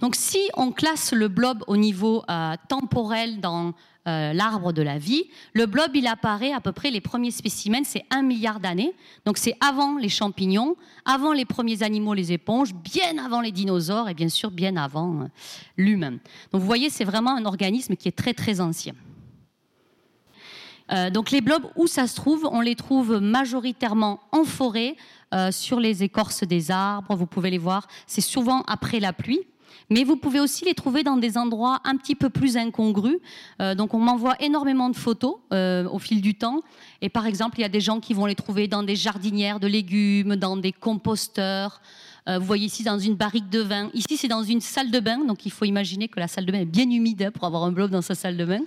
Donc 0.00 0.14
si 0.14 0.38
on 0.54 0.72
classe 0.72 1.12
le 1.12 1.28
blob 1.28 1.62
au 1.66 1.76
niveau 1.76 2.22
euh, 2.30 2.54
temporel 2.68 3.40
dans 3.40 3.74
euh, 4.08 4.32
l'arbre 4.32 4.72
de 4.72 4.80
la 4.80 4.98
vie, 4.98 5.24
le 5.52 5.66
blob, 5.66 5.90
il 5.94 6.06
apparaît 6.06 6.52
à 6.52 6.60
peu 6.60 6.72
près, 6.72 6.90
les 6.90 7.02
premiers 7.02 7.30
spécimens, 7.30 7.84
c'est 7.84 8.04
un 8.10 8.22
milliard 8.22 8.60
d'années. 8.60 8.94
Donc 9.26 9.36
c'est 9.36 9.54
avant 9.60 9.98
les 9.98 10.08
champignons, 10.08 10.76
avant 11.04 11.32
les 11.32 11.44
premiers 11.44 11.82
animaux, 11.82 12.14
les 12.14 12.32
éponges, 12.32 12.74
bien 12.74 13.22
avant 13.22 13.42
les 13.42 13.52
dinosaures 13.52 14.08
et 14.08 14.14
bien 14.14 14.30
sûr 14.30 14.50
bien 14.50 14.76
avant 14.76 15.22
euh, 15.22 15.24
l'humain. 15.76 16.12
Donc 16.52 16.60
vous 16.62 16.66
voyez, 16.66 16.88
c'est 16.88 17.04
vraiment 17.04 17.36
un 17.36 17.44
organisme 17.44 17.94
qui 17.94 18.08
est 18.08 18.16
très 18.16 18.32
très 18.32 18.60
ancien. 18.60 18.94
donc 21.12 21.30
les 21.30 21.40
blobs, 21.40 21.66
où 21.76 21.86
ça 21.86 22.06
se 22.06 22.16
trouve? 22.16 22.48
On 22.50 22.62
les 22.62 22.74
trouve 22.74 23.20
majoritairement 23.20 24.18
en 24.32 24.44
forêt, 24.44 24.96
sur 25.50 25.80
les 25.80 26.02
écorces 26.02 26.42
des 26.42 26.70
arbres, 26.70 27.14
vous 27.14 27.26
pouvez 27.26 27.50
les 27.50 27.58
voir. 27.58 27.86
C'est 28.06 28.20
souvent 28.20 28.62
après 28.66 29.00
la 29.00 29.12
pluie. 29.12 29.46
Mais 29.90 30.04
vous 30.04 30.16
pouvez 30.16 30.38
aussi 30.38 30.64
les 30.64 30.74
trouver 30.74 31.02
dans 31.02 31.16
des 31.16 31.36
endroits 31.36 31.80
un 31.84 31.96
petit 31.96 32.14
peu 32.14 32.30
plus 32.30 32.56
incongrus. 32.56 33.18
Euh, 33.60 33.74
donc 33.74 33.92
on 33.92 33.98
m'envoie 33.98 34.36
énormément 34.40 34.88
de 34.88 34.96
photos 34.96 35.36
euh, 35.52 35.88
au 35.88 35.98
fil 35.98 36.20
du 36.20 36.34
temps. 36.36 36.62
Et 37.02 37.08
par 37.08 37.26
exemple, 37.26 37.58
il 37.58 37.62
y 37.62 37.64
a 37.64 37.68
des 37.68 37.80
gens 37.80 37.98
qui 37.98 38.14
vont 38.14 38.26
les 38.26 38.36
trouver 38.36 38.68
dans 38.68 38.84
des 38.84 38.94
jardinières 38.94 39.58
de 39.58 39.66
légumes, 39.66 40.36
dans 40.36 40.56
des 40.56 40.72
composteurs. 40.72 41.80
Euh, 42.28 42.38
vous 42.38 42.46
voyez 42.46 42.66
ici 42.66 42.84
dans 42.84 43.00
une 43.00 43.16
barrique 43.16 43.50
de 43.50 43.60
vin. 43.60 43.90
Ici, 43.92 44.16
c'est 44.16 44.28
dans 44.28 44.44
une 44.44 44.60
salle 44.60 44.92
de 44.92 45.00
bain. 45.00 45.24
Donc 45.24 45.44
il 45.44 45.50
faut 45.50 45.64
imaginer 45.64 46.06
que 46.06 46.20
la 46.20 46.28
salle 46.28 46.46
de 46.46 46.52
bain 46.52 46.60
est 46.60 46.64
bien 46.64 46.88
humide 46.88 47.24
hein, 47.24 47.30
pour 47.32 47.44
avoir 47.44 47.64
un 47.64 47.72
blob 47.72 47.90
dans 47.90 48.02
sa 48.02 48.14
salle 48.14 48.36
de 48.36 48.44
bain. 48.44 48.60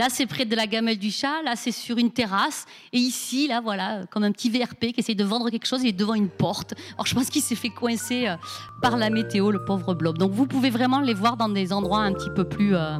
Là, 0.00 0.06
c'est 0.08 0.24
près 0.24 0.46
de 0.46 0.56
la 0.56 0.66
gamelle 0.66 0.98
du 0.98 1.10
chat. 1.10 1.42
Là, 1.44 1.56
c'est 1.56 1.72
sur 1.72 1.98
une 1.98 2.10
terrasse. 2.10 2.64
Et 2.94 2.96
ici, 2.96 3.46
là, 3.46 3.60
voilà, 3.60 4.06
comme 4.10 4.24
un 4.24 4.32
petit 4.32 4.48
VRP 4.48 4.94
qui 4.94 5.00
essaie 5.00 5.14
de 5.14 5.24
vendre 5.24 5.50
quelque 5.50 5.66
chose, 5.66 5.82
il 5.82 5.88
est 5.88 5.92
devant 5.92 6.14
une 6.14 6.30
porte. 6.30 6.72
Alors, 6.94 7.04
je 7.04 7.14
pense 7.14 7.28
qu'il 7.28 7.42
s'est 7.42 7.54
fait 7.54 7.68
coincer 7.68 8.26
euh, 8.26 8.36
par 8.80 8.96
la 8.96 9.10
météo, 9.10 9.50
le 9.50 9.62
pauvre 9.62 9.92
blob. 9.92 10.16
Donc, 10.16 10.32
vous 10.32 10.46
pouvez 10.46 10.70
vraiment 10.70 11.00
les 11.00 11.12
voir 11.12 11.36
dans 11.36 11.50
des 11.50 11.70
endroits 11.74 12.00
un 12.00 12.14
petit 12.14 12.30
peu 12.34 12.44
plus, 12.44 12.74
euh, 12.74 12.96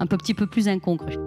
un 0.00 0.06
petit 0.08 0.34
peu 0.34 0.48
plus 0.48 0.66
incongrus. 0.66 1.18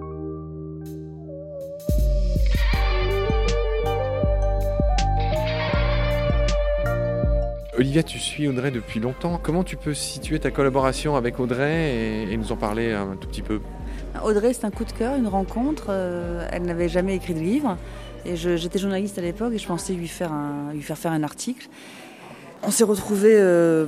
Olivia, 7.78 8.04
tu 8.04 8.20
suis 8.20 8.46
Audrey 8.50 8.72
depuis 8.72 9.00
longtemps. 9.00 9.40
Comment 9.42 9.64
tu 9.64 9.78
peux 9.78 9.94
situer 9.94 10.38
ta 10.38 10.52
collaboration 10.52 11.16
avec 11.16 11.40
Audrey 11.40 12.26
et, 12.28 12.34
et 12.34 12.36
nous 12.36 12.52
en 12.52 12.58
parler 12.58 12.92
un 12.92 13.16
tout 13.16 13.30
petit 13.30 13.42
peu? 13.42 13.62
Audrey, 14.24 14.54
c'est 14.54 14.66
un 14.66 14.72
coup 14.72 14.86
de 14.86 14.92
cœur, 14.92 15.16
une 15.16 15.28
rencontre. 15.28 15.86
Euh, 15.90 16.48
elle 16.52 16.64
n'avait 16.64 16.90
jamais 16.90 17.16
écrit 17.16 17.34
de 17.34 17.40
livre. 17.40 17.78
Et 18.26 18.36
j'étais 18.36 18.78
journaliste 18.78 19.18
à 19.18 19.22
l'époque 19.22 19.54
et 19.54 19.58
je 19.58 19.68
pensais 19.68 19.94
lui 19.94 20.08
faire, 20.08 20.32
lui 20.74 20.84
faire 20.84 20.98
faire 20.98 21.12
un 21.12 21.24
article. 21.24 21.68
On 22.62 22.70
s'est 22.70 22.84
retrouvés, 22.84 23.36
euh, 23.36 23.88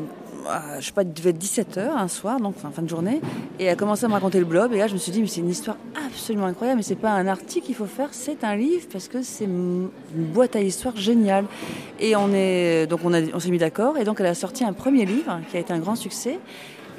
je 0.79 0.85
sais 0.85 0.91
pas, 0.91 1.03
il 1.03 1.13
devait 1.13 1.29
être 1.29 1.37
17h 1.37 1.79
un 1.79 2.07
soir, 2.07 2.39
donc 2.39 2.57
fin, 2.57 2.71
fin 2.71 2.81
de 2.81 2.89
journée. 2.89 3.21
Et 3.59 3.65
elle 3.65 3.73
a 3.73 3.75
commencé 3.75 4.05
à 4.05 4.07
me 4.07 4.13
raconter 4.13 4.39
le 4.39 4.45
blog. 4.45 4.73
Et 4.73 4.79
là, 4.79 4.87
je 4.87 4.93
me 4.93 4.97
suis 4.97 5.11
dit, 5.11 5.21
mais 5.21 5.27
c'est 5.27 5.41
une 5.41 5.51
histoire 5.51 5.77
absolument 6.07 6.47
incroyable. 6.47 6.77
Mais 6.77 6.83
c'est 6.83 6.95
pas 6.95 7.11
un 7.11 7.27
article 7.27 7.67
qu'il 7.67 7.75
faut 7.75 7.85
faire, 7.85 8.09
c'est 8.11 8.43
un 8.43 8.55
livre 8.55 8.87
parce 8.91 9.07
que 9.07 9.21
c'est 9.21 9.45
une 9.45 9.89
boîte 10.15 10.55
à 10.55 10.61
histoire 10.61 10.97
géniale. 10.97 11.45
Et 11.99 12.15
on 12.15 12.33
est, 12.33 12.87
donc 12.87 13.01
on, 13.03 13.13
on 13.13 13.39
s'est 13.39 13.51
mis 13.51 13.59
d'accord. 13.59 13.97
Et 13.99 14.03
donc 14.03 14.19
elle 14.19 14.25
a 14.25 14.33
sorti 14.33 14.63
un 14.63 14.73
premier 14.73 15.05
livre 15.05 15.39
qui 15.51 15.57
a 15.57 15.59
été 15.59 15.73
un 15.73 15.79
grand 15.79 15.95
succès. 15.95 16.39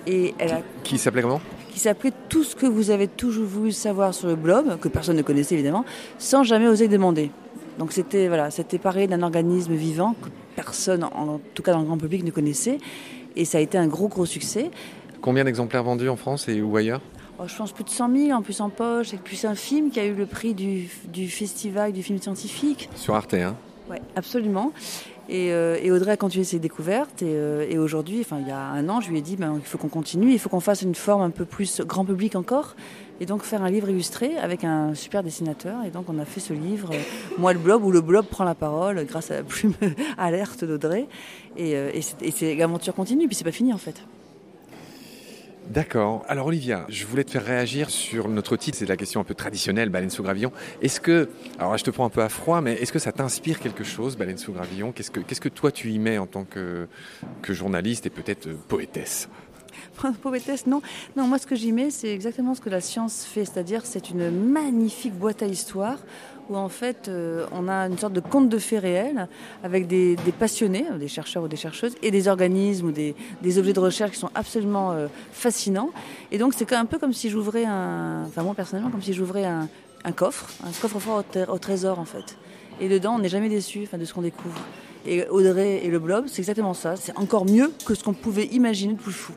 Et 0.06 0.34
elle 0.38 0.52
a... 0.52 0.60
Qui 0.84 0.98
s'appelait 0.98 1.22
comment? 1.22 1.40
Qui 1.74 1.80
s'appelait 1.80 2.12
Tout 2.28 2.44
ce 2.44 2.54
que 2.54 2.66
vous 2.66 2.90
avez 2.90 3.08
toujours 3.08 3.46
voulu 3.46 3.72
savoir 3.72 4.14
sur 4.14 4.28
le 4.28 4.36
blog, 4.36 4.78
que 4.78 4.86
personne 4.86 5.16
ne 5.16 5.22
connaissait 5.22 5.56
évidemment, 5.56 5.84
sans 6.18 6.44
jamais 6.44 6.68
oser 6.68 6.86
demander. 6.86 7.32
Donc 7.80 7.90
c'était 7.90 8.28
voilà, 8.28 8.52
c'était 8.52 8.78
paré 8.78 9.08
d'un 9.08 9.22
organisme 9.22 9.74
vivant 9.74 10.14
que 10.22 10.28
personne, 10.54 11.02
en 11.02 11.40
tout 11.52 11.64
cas 11.64 11.72
dans 11.72 11.80
le 11.80 11.86
grand 11.86 11.98
public, 11.98 12.22
ne 12.22 12.30
connaissait. 12.30 12.78
Et 13.34 13.44
ça 13.44 13.58
a 13.58 13.60
été 13.60 13.76
un 13.76 13.88
gros 13.88 14.06
gros 14.06 14.24
succès. 14.24 14.70
Combien 15.20 15.42
d'exemplaires 15.42 15.82
vendus 15.82 16.08
en 16.08 16.14
France 16.14 16.48
et 16.48 16.62
ou 16.62 16.76
ailleurs? 16.76 17.00
Oh, 17.40 17.42
je 17.48 17.56
pense 17.56 17.72
plus 17.72 17.82
de 17.82 17.90
100 17.90 18.16
000 18.16 18.30
en 18.30 18.42
plus 18.42 18.60
en 18.60 18.70
poche, 18.70 19.12
et 19.12 19.18
c'est 19.32 19.48
un 19.48 19.56
film 19.56 19.90
qui 19.90 19.98
a 19.98 20.04
eu 20.04 20.14
le 20.14 20.26
prix 20.26 20.54
du, 20.54 20.88
du 21.12 21.28
festival 21.28 21.92
du 21.92 22.04
film 22.04 22.20
scientifique. 22.20 22.88
Sur 22.94 23.16
Arte, 23.16 23.34
hein? 23.34 23.56
Oui, 23.90 23.96
absolument. 24.14 24.72
Euh, 25.30 25.78
et, 25.82 25.90
Audrey 25.90 26.12
a 26.12 26.16
continué 26.16 26.44
ses 26.44 26.58
découvertes. 26.58 27.22
Et, 27.22 27.32
euh, 27.34 27.66
et 27.68 27.78
aujourd'hui, 27.78 28.20
enfin, 28.20 28.38
il 28.40 28.48
y 28.48 28.50
a 28.50 28.58
un 28.58 28.88
an, 28.88 29.00
je 29.00 29.10
lui 29.10 29.18
ai 29.18 29.22
dit 29.22 29.36
ben, 29.36 29.54
il 29.56 29.64
faut 29.64 29.78
qu'on 29.78 29.88
continue, 29.88 30.32
il 30.32 30.38
faut 30.38 30.48
qu'on 30.48 30.60
fasse 30.60 30.82
une 30.82 30.94
forme 30.94 31.22
un 31.22 31.30
peu 31.30 31.44
plus 31.44 31.80
grand 31.82 32.04
public 32.04 32.36
encore. 32.36 32.76
Et 33.20 33.26
donc 33.26 33.42
faire 33.42 33.62
un 33.62 33.70
livre 33.70 33.88
illustré 33.88 34.36
avec 34.36 34.64
un 34.64 34.94
super 34.94 35.22
dessinateur. 35.22 35.84
Et 35.84 35.90
donc 35.90 36.06
on 36.08 36.18
a 36.18 36.24
fait 36.24 36.40
ce 36.40 36.52
livre, 36.52 36.90
euh, 36.92 36.98
Moi 37.38 37.52
le 37.52 37.58
blob, 37.58 37.84
où 37.84 37.90
le 37.90 38.00
blob 38.00 38.26
prend 38.26 38.44
la 38.44 38.54
parole 38.54 39.04
grâce 39.06 39.30
à 39.30 39.36
la 39.36 39.42
plume 39.42 39.74
alerte 40.18 40.64
d'Audrey. 40.64 41.06
Et, 41.56 41.72
et 41.72 42.30
c'est 42.32 42.56
l'aventure 42.56 42.94
continue, 42.94 43.28
puis 43.28 43.36
c'est 43.36 43.44
pas 43.44 43.52
fini 43.52 43.72
en 43.72 43.78
fait. 43.78 44.02
D'accord. 45.68 46.24
Alors 46.28 46.46
Olivia, 46.46 46.84
je 46.88 47.06
voulais 47.06 47.24
te 47.24 47.30
faire 47.30 47.44
réagir 47.44 47.88
sur 47.88 48.28
notre 48.28 48.56
titre, 48.56 48.76
c'est 48.76 48.86
la 48.86 48.96
question 48.96 49.20
un 49.20 49.24
peu 49.24 49.34
traditionnelle, 49.34 49.88
Baleine 49.88 50.10
sous 50.10 50.22
gravillon. 50.22 50.52
Est-ce 50.82 51.00
que, 51.00 51.28
alors 51.58 51.72
là 51.72 51.78
je 51.78 51.84
te 51.84 51.90
prends 51.90 52.04
un 52.04 52.10
peu 52.10 52.22
à 52.22 52.28
froid, 52.28 52.60
mais 52.60 52.74
est-ce 52.74 52.92
que 52.92 52.98
ça 52.98 53.12
t'inspire 53.12 53.58
quelque 53.60 53.82
chose, 53.82 54.16
Baleine 54.16 54.36
sous 54.36 54.52
gravillon? 54.52 54.92
Qu'est-ce 54.92 55.10
que, 55.10 55.48
toi 55.48 55.72
tu 55.72 55.90
y 55.90 55.98
mets 55.98 56.18
en 56.18 56.26
tant 56.26 56.44
que, 56.44 56.86
que 57.40 57.54
journaliste 57.54 58.04
et 58.06 58.10
peut-être 58.10 58.48
euh, 58.48 58.56
poétesse? 58.68 59.28
Poétesse, 60.22 60.66
non. 60.66 60.82
Non, 61.16 61.26
moi 61.26 61.38
ce 61.38 61.46
que 61.46 61.56
j'y 61.56 61.72
mets, 61.72 61.90
c'est 61.90 62.12
exactement 62.12 62.54
ce 62.54 62.60
que 62.60 62.70
la 62.70 62.80
science 62.80 63.24
fait, 63.24 63.44
c'est-à-dire 63.44 63.86
c'est 63.86 64.10
une 64.10 64.30
magnifique 64.30 65.14
boîte 65.14 65.42
à 65.42 65.46
histoire 65.46 65.98
où 66.48 66.56
en 66.56 66.68
fait 66.68 67.08
euh, 67.08 67.46
on 67.52 67.68
a 67.68 67.86
une 67.86 67.98
sorte 67.98 68.12
de 68.12 68.20
conte 68.20 68.48
de 68.48 68.58
fées 68.58 68.78
réel 68.78 69.28
avec 69.62 69.86
des, 69.86 70.16
passionnés, 70.38 70.86
des 70.98 71.08
chercheurs 71.08 71.44
ou 71.44 71.48
des 71.48 71.56
chercheuses, 71.56 71.94
et 72.02 72.10
des 72.10 72.28
organismes 72.28 72.88
ou 72.88 72.92
des, 72.92 73.14
objets 73.58 73.72
de 73.72 73.80
recherche 73.80 74.12
qui 74.12 74.18
sont 74.18 74.30
absolument 74.34 74.92
euh, 74.92 75.06
fascinants. 75.32 75.90
Et 76.30 76.38
donc 76.38 76.54
c'est 76.56 76.72
un 76.72 76.86
peu 76.86 76.98
comme 76.98 77.12
si 77.12 77.30
j'ouvrais 77.30 77.64
un, 77.64 78.24
enfin 78.26 78.42
moi 78.42 78.54
personnellement, 78.54 78.90
comme 78.90 79.02
si 79.02 79.12
j'ouvrais 79.12 79.44
un, 79.44 79.68
coffre, 80.12 80.50
un 80.64 80.72
coffre 80.80 80.98
fort 80.98 81.24
au, 81.48 81.58
trésor 81.58 81.98
en 81.98 82.04
fait. 82.04 82.36
Et 82.80 82.88
dedans 82.88 83.14
on 83.16 83.18
n'est 83.20 83.28
jamais 83.28 83.48
déçu 83.48 83.86
de 83.92 84.04
ce 84.04 84.12
qu'on 84.12 84.22
découvre. 84.22 84.60
Et 85.06 85.28
Audrey 85.28 85.84
et 85.84 85.88
le 85.88 85.98
blob, 85.98 86.26
c'est 86.28 86.40
exactement 86.40 86.72
ça. 86.72 86.96
C'est 86.96 87.16
encore 87.18 87.44
mieux 87.44 87.70
que 87.84 87.94
ce 87.94 88.02
qu'on 88.02 88.14
pouvait 88.14 88.46
imaginer 88.46 88.94
de 88.94 88.98
plus 88.98 89.12
fou. 89.12 89.34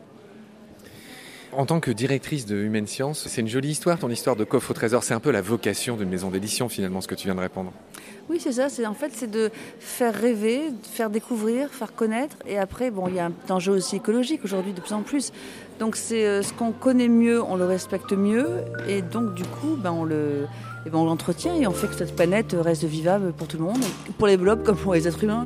En 1.54 1.66
tant 1.66 1.80
que 1.80 1.92
directrice 1.92 2.46
de 2.46 2.58
Humaine 2.58 2.88
Science, 2.88 3.26
c'est 3.28 3.42
une 3.42 3.48
jolie 3.48 3.70
histoire, 3.70 3.98
ton 3.98 4.10
histoire 4.10 4.36
de 4.36 4.44
coffre 4.44 4.72
au 4.72 4.74
trésor. 4.74 5.04
C'est 5.04 5.14
un 5.14 5.20
peu 5.20 5.32
la 5.32 5.42
vocation 5.42 5.96
d'une 5.96 6.10
maison 6.10 6.30
d'édition, 6.30 6.68
finalement, 6.68 7.00
ce 7.02 7.08
que 7.08 7.16
tu 7.16 7.26
viens 7.26 7.36
de 7.36 7.40
répondre. 7.40 7.72
Oui, 8.30 8.40
c'est 8.42 8.52
ça. 8.52 8.68
C'est 8.68 8.86
en 8.86 8.94
fait, 8.94 9.12
c'est 9.14 9.32
de 9.32 9.50
faire 9.80 10.14
rêver, 10.14 10.64
faire 10.84 11.10
découvrir, 11.10 11.70
faire 11.70 11.96
connaître. 11.96 12.36
Et 12.46 12.58
après, 12.58 12.92
bon, 12.92 13.08
il 13.08 13.16
y 13.16 13.20
a 13.20 13.28
un 13.28 13.34
enjeu 13.50 13.72
aussi 13.72 13.96
écologique 13.96 14.42
aujourd'hui 14.44 14.74
de 14.74 14.82
plus 14.82 14.94
en 14.94 15.02
plus. 15.02 15.32
Donc, 15.80 15.96
c'est 15.96 16.26
euh, 16.26 16.42
ce 16.42 16.52
qu'on 16.52 16.74
connaît 16.74 17.08
mieux, 17.08 17.42
on 17.42 17.56
le 17.56 17.66
respecte 17.66 18.12
mieux, 18.12 18.48
et 18.88 19.02
donc 19.02 19.34
du 19.34 19.44
coup, 19.44 19.78
ben, 19.78 19.92
on 19.92 20.04
le, 20.04 20.48
eh 20.86 20.90
ben, 20.90 20.98
on 20.98 21.06
l'entretient 21.06 21.56
et 21.56 21.66
on 21.68 21.72
fait 21.72 21.88
que 21.88 21.96
cette 21.96 22.16
planète 22.16 22.56
reste 22.60 22.84
vivable 22.84 23.32
pour 23.32 23.48
tout 23.48 23.58
le 23.58 23.64
monde, 23.64 23.84
pour 24.18 24.28
les 24.28 24.38
blobs 24.38 24.64
comme 24.64 24.78
pour 24.78 24.96
les 24.96 25.08
êtres 25.08 25.24
humains. 25.24 25.46